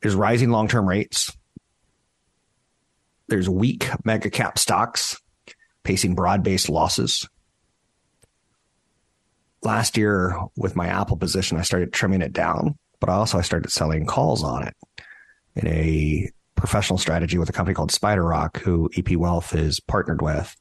There's 0.00 0.14
rising 0.14 0.50
long 0.50 0.68
term 0.68 0.88
rates. 0.88 1.36
There's 3.28 3.48
weak 3.48 3.88
mega 4.04 4.30
cap 4.30 4.58
stocks 4.58 5.20
pacing 5.82 6.14
broad 6.14 6.42
based 6.42 6.68
losses. 6.68 7.28
Last 9.62 9.96
year, 9.96 10.36
with 10.56 10.76
my 10.76 10.88
Apple 10.88 11.16
position, 11.16 11.56
I 11.56 11.62
started 11.62 11.92
trimming 11.92 12.22
it 12.22 12.32
down, 12.32 12.78
but 13.00 13.08
also 13.08 13.38
I 13.38 13.42
started 13.42 13.70
selling 13.70 14.06
calls 14.06 14.42
on 14.42 14.66
it 14.66 14.74
in 15.56 15.66
a 15.68 16.30
professional 16.62 16.98
strategy 16.98 17.38
with 17.38 17.48
a 17.48 17.52
company 17.52 17.74
called 17.74 17.90
Spider 17.90 18.24
Rock, 18.24 18.60
who 18.60 18.90
EP 18.96 19.16
Wealth 19.16 19.54
is 19.54 19.80
partnered 19.80 20.22
with. 20.22 20.56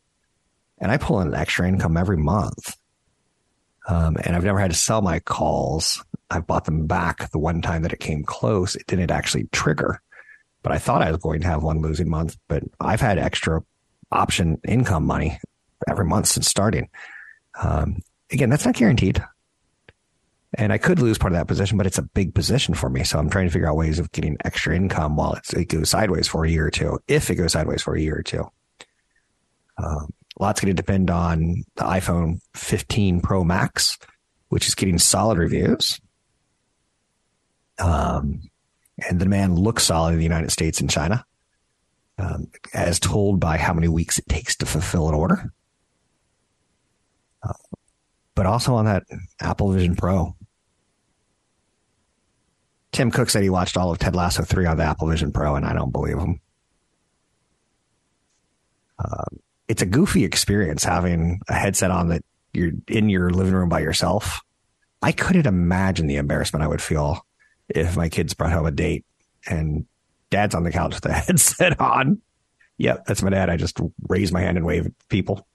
And 0.79 0.91
I 0.91 0.97
pull 0.97 1.21
in 1.21 1.27
an 1.27 1.35
extra 1.35 1.67
income 1.67 1.95
every 1.95 2.17
month. 2.17 2.75
Um, 3.87 4.17
and 4.23 4.35
I've 4.35 4.43
never 4.43 4.59
had 4.59 4.71
to 4.71 4.77
sell 4.77 5.01
my 5.01 5.19
calls. 5.19 6.03
I've 6.29 6.47
bought 6.47 6.65
them 6.65 6.87
back 6.87 7.31
the 7.31 7.39
one 7.39 7.61
time 7.61 7.83
that 7.83 7.93
it 7.93 7.99
came 7.99 8.23
close. 8.23 8.75
It 8.75 8.87
didn't 8.87 9.11
actually 9.11 9.47
trigger 9.51 10.01
but 10.63 10.71
I 10.71 10.77
thought 10.77 11.01
I 11.01 11.11
was 11.11 11.19
going 11.19 11.41
to 11.41 11.47
have 11.47 11.63
one 11.63 11.81
losing 11.81 12.09
month. 12.09 12.37
But 12.47 12.63
I've 12.79 13.01
had 13.01 13.17
extra 13.17 13.61
option 14.11 14.59
income 14.67 15.05
money 15.05 15.39
every 15.89 16.05
month 16.05 16.27
since 16.27 16.47
starting. 16.47 16.89
Um, 17.61 18.01
again, 18.31 18.49
that's 18.49 18.65
not 18.65 18.75
guaranteed. 18.75 19.23
And 20.57 20.73
I 20.73 20.77
could 20.77 20.99
lose 20.99 21.17
part 21.17 21.31
of 21.31 21.39
that 21.39 21.47
position, 21.47 21.77
but 21.77 21.87
it's 21.87 21.97
a 21.97 22.03
big 22.03 22.35
position 22.35 22.73
for 22.73 22.89
me. 22.89 23.03
So 23.03 23.17
I'm 23.17 23.29
trying 23.29 23.47
to 23.47 23.51
figure 23.51 23.69
out 23.69 23.77
ways 23.77 23.99
of 23.99 24.11
getting 24.11 24.37
extra 24.43 24.75
income 24.75 25.15
while 25.15 25.39
it 25.53 25.69
goes 25.69 25.89
sideways 25.89 26.27
for 26.27 26.43
a 26.43 26.49
year 26.49 26.67
or 26.67 26.71
two, 26.71 26.99
if 27.07 27.29
it 27.29 27.35
goes 27.35 27.53
sideways 27.53 27.81
for 27.81 27.95
a 27.95 28.01
year 28.01 28.17
or 28.17 28.23
two. 28.23 28.49
Um, 29.77 30.13
lots 30.39 30.59
going 30.59 30.75
to 30.75 30.81
depend 30.81 31.09
on 31.09 31.63
the 31.75 31.83
iPhone 31.83 32.41
15 32.53 33.21
Pro 33.21 33.45
Max, 33.45 33.97
which 34.49 34.67
is 34.67 34.75
getting 34.75 34.97
solid 34.97 35.37
reviews. 35.37 36.01
Um, 37.79 38.41
and 39.09 39.19
the 39.19 39.25
demand 39.25 39.57
looks 39.57 39.83
solid 39.83 40.11
in 40.11 40.17
the 40.17 40.23
United 40.23 40.51
States 40.51 40.81
and 40.81 40.89
China, 40.89 41.25
um, 42.17 42.51
as 42.73 42.99
told 42.99 43.39
by 43.39 43.57
how 43.57 43.73
many 43.73 43.87
weeks 43.87 44.19
it 44.19 44.27
takes 44.27 44.55
to 44.57 44.65
fulfill 44.65 45.07
an 45.07 45.15
order. 45.15 45.51
Uh, 47.41 47.53
but 48.35 48.45
also 48.45 48.75
on 48.75 48.85
that 48.85 49.03
Apple 49.39 49.71
Vision 49.71 49.95
Pro. 49.95 50.35
Tim 52.91 53.11
Cook 53.11 53.29
said 53.29 53.43
he 53.43 53.49
watched 53.49 53.77
all 53.77 53.91
of 53.91 53.99
Ted 53.99 54.15
Lasso 54.15 54.43
3 54.43 54.65
on 54.65 54.77
the 54.77 54.83
Apple 54.83 55.07
Vision 55.07 55.31
Pro, 55.31 55.55
and 55.55 55.65
I 55.65 55.73
don't 55.73 55.91
believe 55.91 56.17
him. 56.17 56.41
Uh, 58.99 59.25
it's 59.67 59.81
a 59.81 59.85
goofy 59.85 60.25
experience 60.25 60.83
having 60.83 61.39
a 61.47 61.53
headset 61.53 61.91
on 61.91 62.09
that 62.09 62.23
you're 62.53 62.71
in 62.87 63.09
your 63.09 63.29
living 63.29 63.53
room 63.53 63.69
by 63.69 63.79
yourself. 63.79 64.41
I 65.01 65.11
couldn't 65.11 65.47
imagine 65.47 66.07
the 66.07 66.17
embarrassment 66.17 66.63
I 66.63 66.67
would 66.67 66.81
feel 66.81 67.25
if 67.69 67.95
my 67.95 68.09
kids 68.09 68.33
brought 68.33 68.51
home 68.51 68.65
a 68.65 68.71
date 68.71 69.05
and 69.47 69.85
dad's 70.29 70.53
on 70.53 70.63
the 70.63 70.71
couch 70.71 70.95
with 70.95 71.03
the 71.03 71.13
headset 71.13 71.79
on. 71.79 72.21
Yep, 72.77 73.05
that's 73.05 73.23
my 73.23 73.29
dad. 73.29 73.49
I 73.49 73.57
just 73.57 73.79
raise 74.09 74.31
my 74.31 74.41
hand 74.41 74.57
and 74.57 74.65
wave 74.65 74.87
at 74.87 75.09
people. 75.09 75.47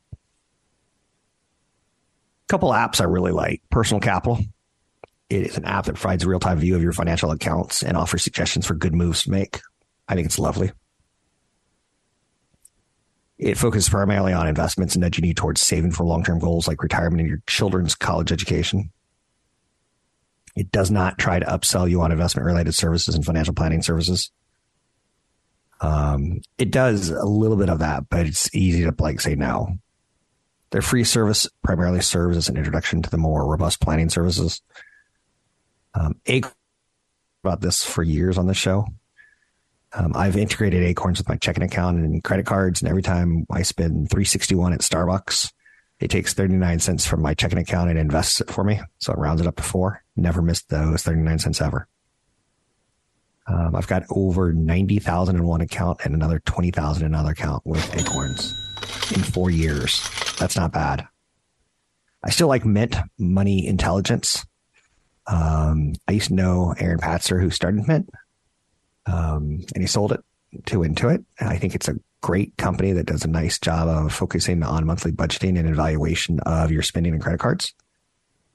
Couple 2.49 2.70
apps 2.70 3.01
I 3.01 3.05
really 3.05 3.33
like. 3.33 3.61
Personal 3.70 4.01
Capital. 4.01 4.38
It 5.29 5.43
is 5.47 5.57
an 5.57 5.65
app 5.65 5.87
that 5.87 5.97
provides 5.97 6.25
real 6.25 6.39
time 6.39 6.59
view 6.59 6.77
of 6.77 6.83
your 6.83 6.93
financial 6.93 7.31
accounts 7.31 7.83
and 7.83 7.97
offers 7.97 8.23
suggestions 8.23 8.67
for 8.67 8.75
good 8.75 8.95
moves 8.95 9.25
to 9.25 9.31
make. 9.31 9.61
I 10.09 10.15
think 10.15 10.27
it's 10.27 10.39
lovely. 10.39 10.73
It 13.39 13.59
focuses 13.59 13.89
primarily 13.89 14.33
on 14.33 14.49
investments 14.49 14.95
and 14.95 15.03
nudging 15.03 15.25
you 15.25 15.35
towards 15.35 15.61
saving 15.61 15.93
for 15.93 16.05
long 16.05 16.23
term 16.23 16.39
goals 16.39 16.69
like 16.69 16.83
retirement 16.83 17.21
and 17.21 17.29
your 17.29 17.43
children's 17.47 17.95
college 17.95 18.33
education. 18.33 18.91
It 20.55 20.73
does 20.73 20.91
not 20.91 21.19
try 21.19 21.39
to 21.39 21.47
upsell 21.47 21.89
you 21.89 22.01
on 22.01 22.12
investment 22.12 22.47
related 22.47 22.75
services 22.75 23.15
and 23.15 23.25
financial 23.25 23.53
planning 23.53 23.83
services. 23.83 24.31
Um, 25.83 26.41
it 26.57 26.71
does 26.71 27.11
a 27.11 27.25
little 27.25 27.59
bit 27.59 27.69
of 27.69 27.81
that, 27.81 28.09
but 28.09 28.27
it's 28.27 28.55
easy 28.55 28.85
to 28.85 28.95
like 28.99 29.21
say 29.21 29.35
no. 29.35 29.77
Their 30.71 30.81
free 30.81 31.05
service 31.05 31.47
primarily 31.62 32.01
serves 32.01 32.39
as 32.39 32.49
an 32.49 32.57
introduction 32.57 33.03
to 33.03 33.11
the 33.11 33.19
more 33.19 33.47
robust 33.47 33.83
planning 33.83 34.09
services. 34.09 34.62
Um, 35.98 36.20
about 37.42 37.61
this 37.61 37.85
for 37.85 38.02
years 38.02 38.38
on 38.38 38.46
the 38.46 38.54
show. 38.54 38.87
Um, 39.92 40.12
I've 40.14 40.37
integrated 40.37 40.82
Acorns 40.82 41.18
with 41.18 41.28
my 41.28 41.37
checking 41.37 41.62
account 41.62 41.98
and 41.98 42.22
credit 42.22 42.44
cards, 42.44 42.82
and 42.82 42.88
every 42.88 43.02
time 43.02 43.46
I 43.50 43.62
spend 43.62 44.11
361 44.11 44.72
at 44.72 44.80
Starbucks, 44.80 45.52
it 46.00 46.11
takes 46.11 46.35
39 46.35 46.80
cents 46.80 47.06
from 47.06 47.22
my 47.22 47.32
checking 47.35 47.59
account 47.59 47.88
and 47.88 47.98
invests 47.98 48.40
it 48.40 48.50
for 48.50 48.64
me. 48.64 48.80
So 48.98 49.12
it 49.12 49.18
rounds 49.18 49.40
it 49.40 49.46
up 49.46 49.56
to 49.56 49.62
four. 49.62 50.04
Never 50.16 50.42
missed 50.42 50.68
those 50.68 51.02
39 51.02 51.38
cents 51.38 51.61
ever. 51.61 51.88
Um, 53.46 53.76
I've 53.76 53.87
got 53.87 54.02
over 54.11 54.52
90,000 54.52 55.37
in 55.37 55.44
one 55.44 55.61
account 55.61 56.00
and 56.04 56.14
another 56.14 56.40
20,000 56.40 57.02
in 57.06 57.14
another 57.14 57.30
account 57.30 57.64
with 57.64 57.96
Acorns 57.96 58.52
in 59.14 59.22
four 59.22 59.50
years. 59.50 60.02
That's 60.38 60.56
not 60.56 60.72
bad. 60.72 61.06
I 62.24 62.30
still 62.30 62.48
like 62.48 62.66
Mint 62.66 62.96
Money 63.18 63.66
Intelligence. 63.66 64.44
Um, 65.27 65.95
I 66.07 66.12
used 66.12 66.29
to 66.29 66.35
know 66.35 66.75
Aaron 66.79 66.99
Patzer 66.99 67.41
who 67.41 67.51
started 67.51 67.87
Mint, 67.87 68.11
um, 69.07 69.65
and 69.75 69.83
he 69.83 69.87
sold 69.87 70.12
it 70.12 70.21
to 70.67 70.79
Intuit. 70.79 71.25
I 71.41 71.59
think 71.59 71.75
it's 71.75 71.89
a 71.89 71.97
great 72.23 72.57
company 72.57 72.93
that 72.93 73.07
does 73.07 73.25
a 73.25 73.29
nice 73.29 73.59
job 73.59 73.89
of 73.89 74.12
focusing 74.12 74.62
on 74.62 74.87
monthly 74.87 75.12
budgeting 75.12 75.59
and 75.59 75.69
evaluation 75.69 76.41
of 76.41 76.71
your 76.71 76.83
spending 76.83 77.12
and 77.12 77.23
credit 77.23 77.39
cards. 77.41 77.75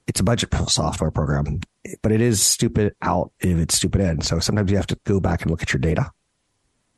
it's 0.06 0.20
a 0.20 0.24
budget 0.24 0.52
software 0.68 1.10
program, 1.10 1.60
but 2.02 2.12
it 2.12 2.20
is 2.20 2.42
stupid 2.42 2.94
out 3.02 3.32
if 3.40 3.56
it's 3.56 3.76
stupid 3.76 4.00
in. 4.00 4.20
So 4.20 4.40
sometimes 4.40 4.70
you 4.70 4.76
have 4.76 4.86
to 4.88 4.98
go 5.04 5.20
back 5.20 5.42
and 5.42 5.50
look 5.50 5.62
at 5.62 5.72
your 5.72 5.80
data. 5.80 6.10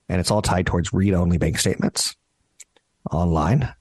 And 0.08 0.20
it's 0.20 0.30
all 0.30 0.42
tied 0.42 0.66
towards 0.66 0.92
read 0.92 1.14
only 1.14 1.38
bank 1.38 1.58
statements 1.58 2.16
online. 3.10 3.72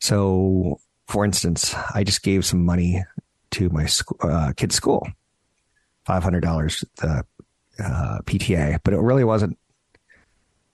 So, 0.00 0.80
for 1.08 1.24
instance, 1.24 1.74
I 1.94 2.04
just 2.04 2.22
gave 2.22 2.44
some 2.44 2.64
money 2.64 3.04
to 3.52 3.68
my 3.70 3.86
school, 3.86 4.18
uh, 4.22 4.52
kid's 4.56 4.74
school, 4.74 5.06
$500 6.06 6.84
the 6.96 7.24
uh, 7.82 8.18
PTA, 8.24 8.78
but 8.84 8.94
it 8.94 9.00
really 9.00 9.24
wasn't 9.24 9.58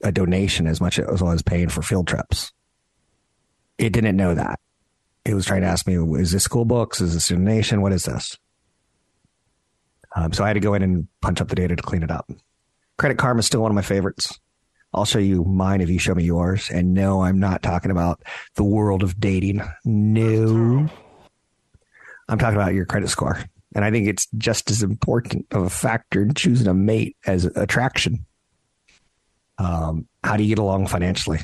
a 0.03 0.13
donation 0.13 0.67
as 0.67 0.81
much 0.81 0.99
as 0.99 1.23
I 1.23 1.25
was 1.25 1.43
paying 1.43 1.69
for 1.69 1.83
field 1.83 2.07
trips. 2.07 2.53
It 3.79 3.93
didn't 3.93 4.17
know 4.17 4.35
that. 4.35 4.61
It 5.25 5.35
was 5.35 5.45
trying 5.45 5.61
to 5.61 5.67
ask 5.67 5.87
me, 5.87 5.97
is 6.21 6.33
this 6.33 6.45
school 6.45 6.65
books? 6.65 7.01
Is 7.01 7.15
this 7.15 7.31
a 7.31 7.35
donation? 7.35 7.83
What 7.83 7.93
is 7.93 8.05
this? 8.05 8.37
Um, 10.17 10.33
so 10.33 10.43
I 10.43 10.49
had 10.49 10.55
to 10.55 10.61
go 10.61 10.75
in 10.75 10.83
and 10.83 11.07
punch 11.21 11.41
up 11.41 11.49
the 11.49 11.55
data 11.55 11.77
to 11.77 11.83
clean 11.83 12.03
it 12.03 12.11
up. 12.11 12.31
Credit 12.97 13.19
Karma 13.19 13.41
is 13.41 13.47
still 13.47 13.61
one 13.61 13.71
of 13.71 13.75
my 13.75 13.83
favorites. 13.83 14.39
I'll 14.95 15.05
show 15.05 15.19
you 15.19 15.45
mine 15.45 15.81
if 15.81 15.91
you 15.91 15.99
show 15.99 16.15
me 16.15 16.25
yours. 16.25 16.71
And 16.71 16.95
no, 16.95 17.23
I'm 17.23 17.39
not 17.39 17.63
talking 17.63 17.91
about 17.91 18.23
the 18.55 18.65
world 18.65 19.03
of 19.03 19.21
dating. 19.21 19.61
No. 19.85 20.89
I'm 22.29 22.39
talking 22.39 22.57
about 22.57 22.75
your 22.75 22.85
credit 22.85 23.09
score. 23.09 23.39
And 23.75 23.85
I 23.85 23.91
think 23.91 24.09
it's 24.09 24.27
just 24.39 24.71
as 24.71 24.83
important 24.83 25.47
of 25.51 25.63
a 25.63 25.71
factor 25.71 26.23
in 26.23 26.35
choosing 26.35 26.67
a 26.67 26.75
mate 26.75 27.17
as 27.27 27.45
attraction. 27.45 28.25
Um, 29.59 30.07
how 30.25 30.37
do 30.37 30.43
you 30.43 30.49
get 30.49 30.59
along 30.59 30.87
financially? 30.87 31.41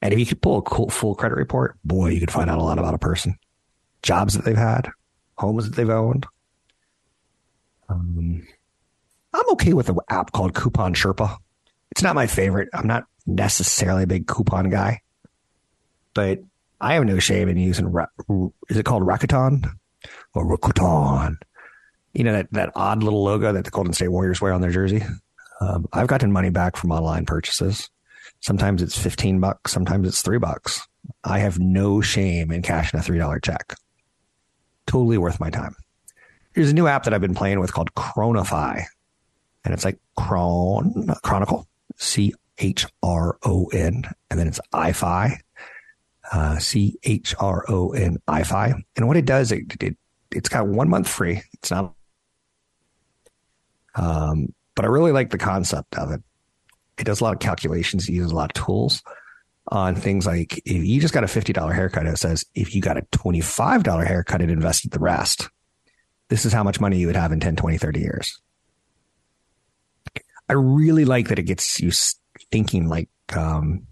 And 0.00 0.12
if 0.12 0.18
you 0.18 0.26
could 0.26 0.40
pull 0.40 0.58
a 0.58 0.90
full 0.90 1.14
credit 1.14 1.34
report, 1.34 1.76
boy, 1.84 2.10
you 2.10 2.20
could 2.20 2.30
find 2.30 2.48
out 2.48 2.58
a 2.58 2.62
lot 2.62 2.78
about 2.78 2.94
a 2.94 2.98
person. 2.98 3.36
Jobs 4.02 4.34
that 4.34 4.44
they've 4.44 4.56
had, 4.56 4.90
homes 5.36 5.68
that 5.68 5.76
they've 5.76 5.90
owned. 5.90 6.26
Um, 7.88 8.46
I'm 9.34 9.50
okay 9.50 9.72
with 9.72 9.88
an 9.88 9.98
app 10.08 10.32
called 10.32 10.54
Coupon 10.54 10.94
Sherpa. 10.94 11.36
It's 11.90 12.02
not 12.02 12.14
my 12.14 12.26
favorite. 12.26 12.68
I'm 12.72 12.86
not 12.86 13.04
necessarily 13.26 14.04
a 14.04 14.06
big 14.06 14.26
coupon 14.26 14.70
guy, 14.70 15.00
but 16.14 16.40
I 16.80 16.94
have 16.94 17.04
no 17.04 17.18
shame 17.18 17.48
in 17.48 17.56
using. 17.56 17.92
Is 18.68 18.76
it 18.76 18.84
called 18.84 19.02
Rakuten 19.02 19.68
or 20.34 20.56
Rakuten? 20.56 21.36
You 22.12 22.24
know 22.24 22.32
that 22.32 22.52
that 22.52 22.72
odd 22.74 23.02
little 23.02 23.22
logo 23.22 23.52
that 23.52 23.64
the 23.64 23.70
Golden 23.70 23.92
State 23.92 24.08
Warriors 24.08 24.40
wear 24.40 24.52
on 24.52 24.60
their 24.60 24.70
jersey. 24.70 25.02
Um, 25.60 25.86
I've 25.92 26.06
gotten 26.06 26.32
money 26.32 26.50
back 26.50 26.76
from 26.76 26.92
online 26.92 27.26
purchases. 27.26 27.90
Sometimes 28.40 28.82
it's 28.82 28.96
15 28.96 29.40
bucks. 29.40 29.72
Sometimes 29.72 30.06
it's 30.06 30.22
three 30.22 30.38
bucks. 30.38 30.86
I 31.24 31.40
have 31.40 31.58
no 31.58 32.00
shame 32.00 32.52
in 32.52 32.62
cashing 32.62 33.00
a 33.00 33.02
$3 33.02 33.42
check. 33.42 33.74
Totally 34.86 35.18
worth 35.18 35.40
my 35.40 35.50
time. 35.50 35.74
There's 36.54 36.70
a 36.70 36.74
new 36.74 36.86
app 36.86 37.04
that 37.04 37.14
I've 37.14 37.20
been 37.20 37.34
playing 37.34 37.60
with 37.60 37.72
called 37.72 37.92
Chronify. 37.94 38.84
And 39.64 39.74
it's 39.74 39.84
like 39.84 39.98
Chron, 40.16 41.12
Chronicle, 41.22 41.66
C 41.96 42.32
H 42.58 42.86
R 43.02 43.36
O 43.44 43.66
N. 43.66 44.04
And 44.30 44.38
then 44.38 44.46
it's 44.48 44.60
iFi, 44.72 45.38
uh, 46.32 46.58
C 46.58 46.98
H 47.02 47.34
R 47.38 47.64
O 47.68 47.90
N. 47.90 48.18
And 48.26 49.08
what 49.08 49.16
it 49.16 49.24
does, 49.24 49.52
it, 49.52 49.82
it, 49.82 49.96
it's 50.30 50.48
got 50.48 50.66
one 50.66 50.88
month 50.88 51.08
free. 51.08 51.42
It's 51.54 51.70
not, 51.70 51.94
um, 53.94 54.54
but 54.74 54.84
I 54.84 54.88
really 54.88 55.12
like 55.12 55.30
the 55.30 55.38
concept 55.38 55.96
of 55.96 56.12
it. 56.12 56.22
It 56.98 57.04
does 57.04 57.20
a 57.20 57.24
lot 57.24 57.34
of 57.34 57.40
calculations, 57.40 58.08
it 58.08 58.12
uses 58.12 58.32
a 58.32 58.34
lot 58.34 58.56
of 58.56 58.64
tools 58.64 59.02
on 59.70 59.94
things 59.94 60.26
like 60.26 60.58
if 60.64 60.84
you 60.84 61.00
just 61.00 61.14
got 61.14 61.24
a 61.24 61.28
$50 61.28 61.74
haircut, 61.74 62.06
it 62.06 62.18
says 62.18 62.44
if 62.54 62.74
you 62.74 62.80
got 62.80 62.96
a 62.96 63.02
$25 63.12 64.06
haircut 64.06 64.40
and 64.40 64.50
invested 64.50 64.90
the 64.90 64.98
rest, 64.98 65.48
this 66.28 66.44
is 66.44 66.52
how 66.52 66.62
much 66.62 66.80
money 66.80 66.98
you 66.98 67.06
would 67.06 67.16
have 67.16 67.32
in 67.32 67.40
10, 67.40 67.56
20, 67.56 67.78
30 67.78 68.00
years. 68.00 68.40
I 70.48 70.54
really 70.54 71.04
like 71.04 71.28
that 71.28 71.38
it 71.38 71.44
gets 71.44 71.80
you 71.80 71.90
thinking 72.50 72.88
like 72.88 73.10
um, 73.36 73.86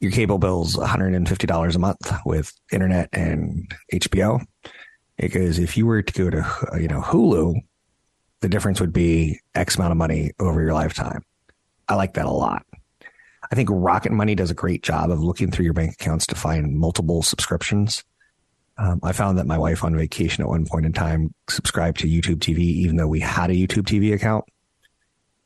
your 0.00 0.10
cable 0.10 0.38
bill's 0.38 0.76
$150 0.76 1.74
a 1.74 1.78
month 1.78 2.12
with 2.24 2.52
internet 2.72 3.08
and 3.12 3.74
HBO. 3.92 4.44
Because 5.16 5.58
if 5.58 5.76
you 5.76 5.86
were 5.86 6.02
to 6.02 6.12
go 6.12 6.30
to, 6.30 6.78
you 6.80 6.88
know, 6.88 7.00
Hulu, 7.00 7.54
the 8.40 8.48
difference 8.48 8.80
would 8.80 8.92
be 8.92 9.40
X 9.54 9.76
amount 9.76 9.92
of 9.92 9.96
money 9.96 10.32
over 10.38 10.60
your 10.60 10.74
lifetime. 10.74 11.22
I 11.88 11.94
like 11.94 12.14
that 12.14 12.26
a 12.26 12.30
lot. 12.30 12.66
I 13.50 13.54
think 13.54 13.68
Rocket 13.70 14.12
Money 14.12 14.34
does 14.34 14.50
a 14.50 14.54
great 14.54 14.82
job 14.82 15.10
of 15.10 15.20
looking 15.20 15.50
through 15.50 15.64
your 15.64 15.74
bank 15.74 15.92
accounts 15.92 16.26
to 16.28 16.34
find 16.34 16.76
multiple 16.76 17.22
subscriptions. 17.22 18.02
Um, 18.76 19.00
I 19.02 19.12
found 19.12 19.38
that 19.38 19.46
my 19.46 19.58
wife 19.58 19.84
on 19.84 19.96
vacation 19.96 20.42
at 20.42 20.48
one 20.48 20.66
point 20.66 20.86
in 20.86 20.92
time 20.92 21.32
subscribed 21.48 22.00
to 22.00 22.08
YouTube 22.08 22.38
TV, 22.38 22.58
even 22.58 22.96
though 22.96 23.06
we 23.06 23.20
had 23.20 23.50
a 23.50 23.54
YouTube 23.54 23.84
TV 23.84 24.12
account. 24.12 24.44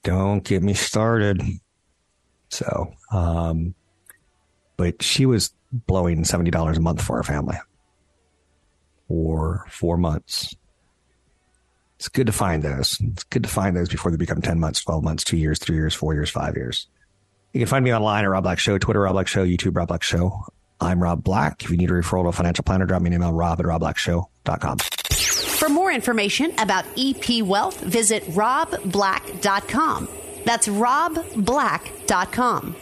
Don't 0.03 0.43
get 0.43 0.63
me 0.63 0.75
started. 0.75 1.43
So, 2.51 2.95
um, 3.13 3.75
but 4.79 5.03
she 5.03 5.27
was 5.27 5.53
blowing 5.71 6.23
$70 6.23 6.77
a 6.77 6.81
month 6.81 7.03
for 7.03 7.19
our 7.19 7.23
family 7.23 7.59
for 9.09 9.67
four 9.69 9.99
months. 9.99 10.55
It's 11.97 12.09
good 12.09 12.29
to 12.29 12.33
find 12.33 12.63
those. 12.63 12.97
It's 13.01 13.25
good 13.25 13.43
to 13.43 13.49
find 13.49 13.77
those 13.77 13.89
before 13.89 14.11
they 14.11 14.17
become 14.17 14.41
10 14.41 14.61
months, 14.61 14.83
12 14.85 15.05
months, 15.05 15.25
two 15.25 15.37
years, 15.37 15.59
three 15.59 15.77
years, 15.77 15.95
four 15.95 16.15
years, 16.15 16.31
five 16.31 16.57
years. 16.57 16.87
You 17.53 17.61
can 17.61 17.67
find 17.67 17.85
me 17.85 17.93
online 17.93 18.25
at 18.25 18.29
Rob 18.29 18.45
Black 18.45 18.61
Show, 18.61 18.79
Twitter, 18.79 19.01
Rob 19.01 19.15
Black 19.15 19.27
Show, 19.27 19.45
YouTube, 19.45 19.77
Rob 19.77 19.89
Black 19.89 20.05
Show. 20.05 20.45
I'm 20.81 21.03
Rob 21.03 21.25
Black. 21.25 21.65
If 21.65 21.71
you 21.71 21.77
need 21.77 21.91
a 21.91 21.95
referral 21.95 22.23
to 22.23 22.29
a 22.29 22.33
financial 22.33 22.63
planner, 22.63 22.87
drop 22.87 23.03
me 23.03 23.09
an 23.09 23.15
email, 23.15 23.33
rob 23.33 23.59
at 23.59 23.67
robblackshow.com. 23.67 24.79
For 24.79 25.69
more 25.69 25.91
information 25.91 26.53
about 26.59 26.85
EP 26.97 27.43
Wealth, 27.43 27.81
visit 27.81 28.23
robblack.com. 28.27 30.09
That's 30.45 30.69
robblack.com. 30.69 32.77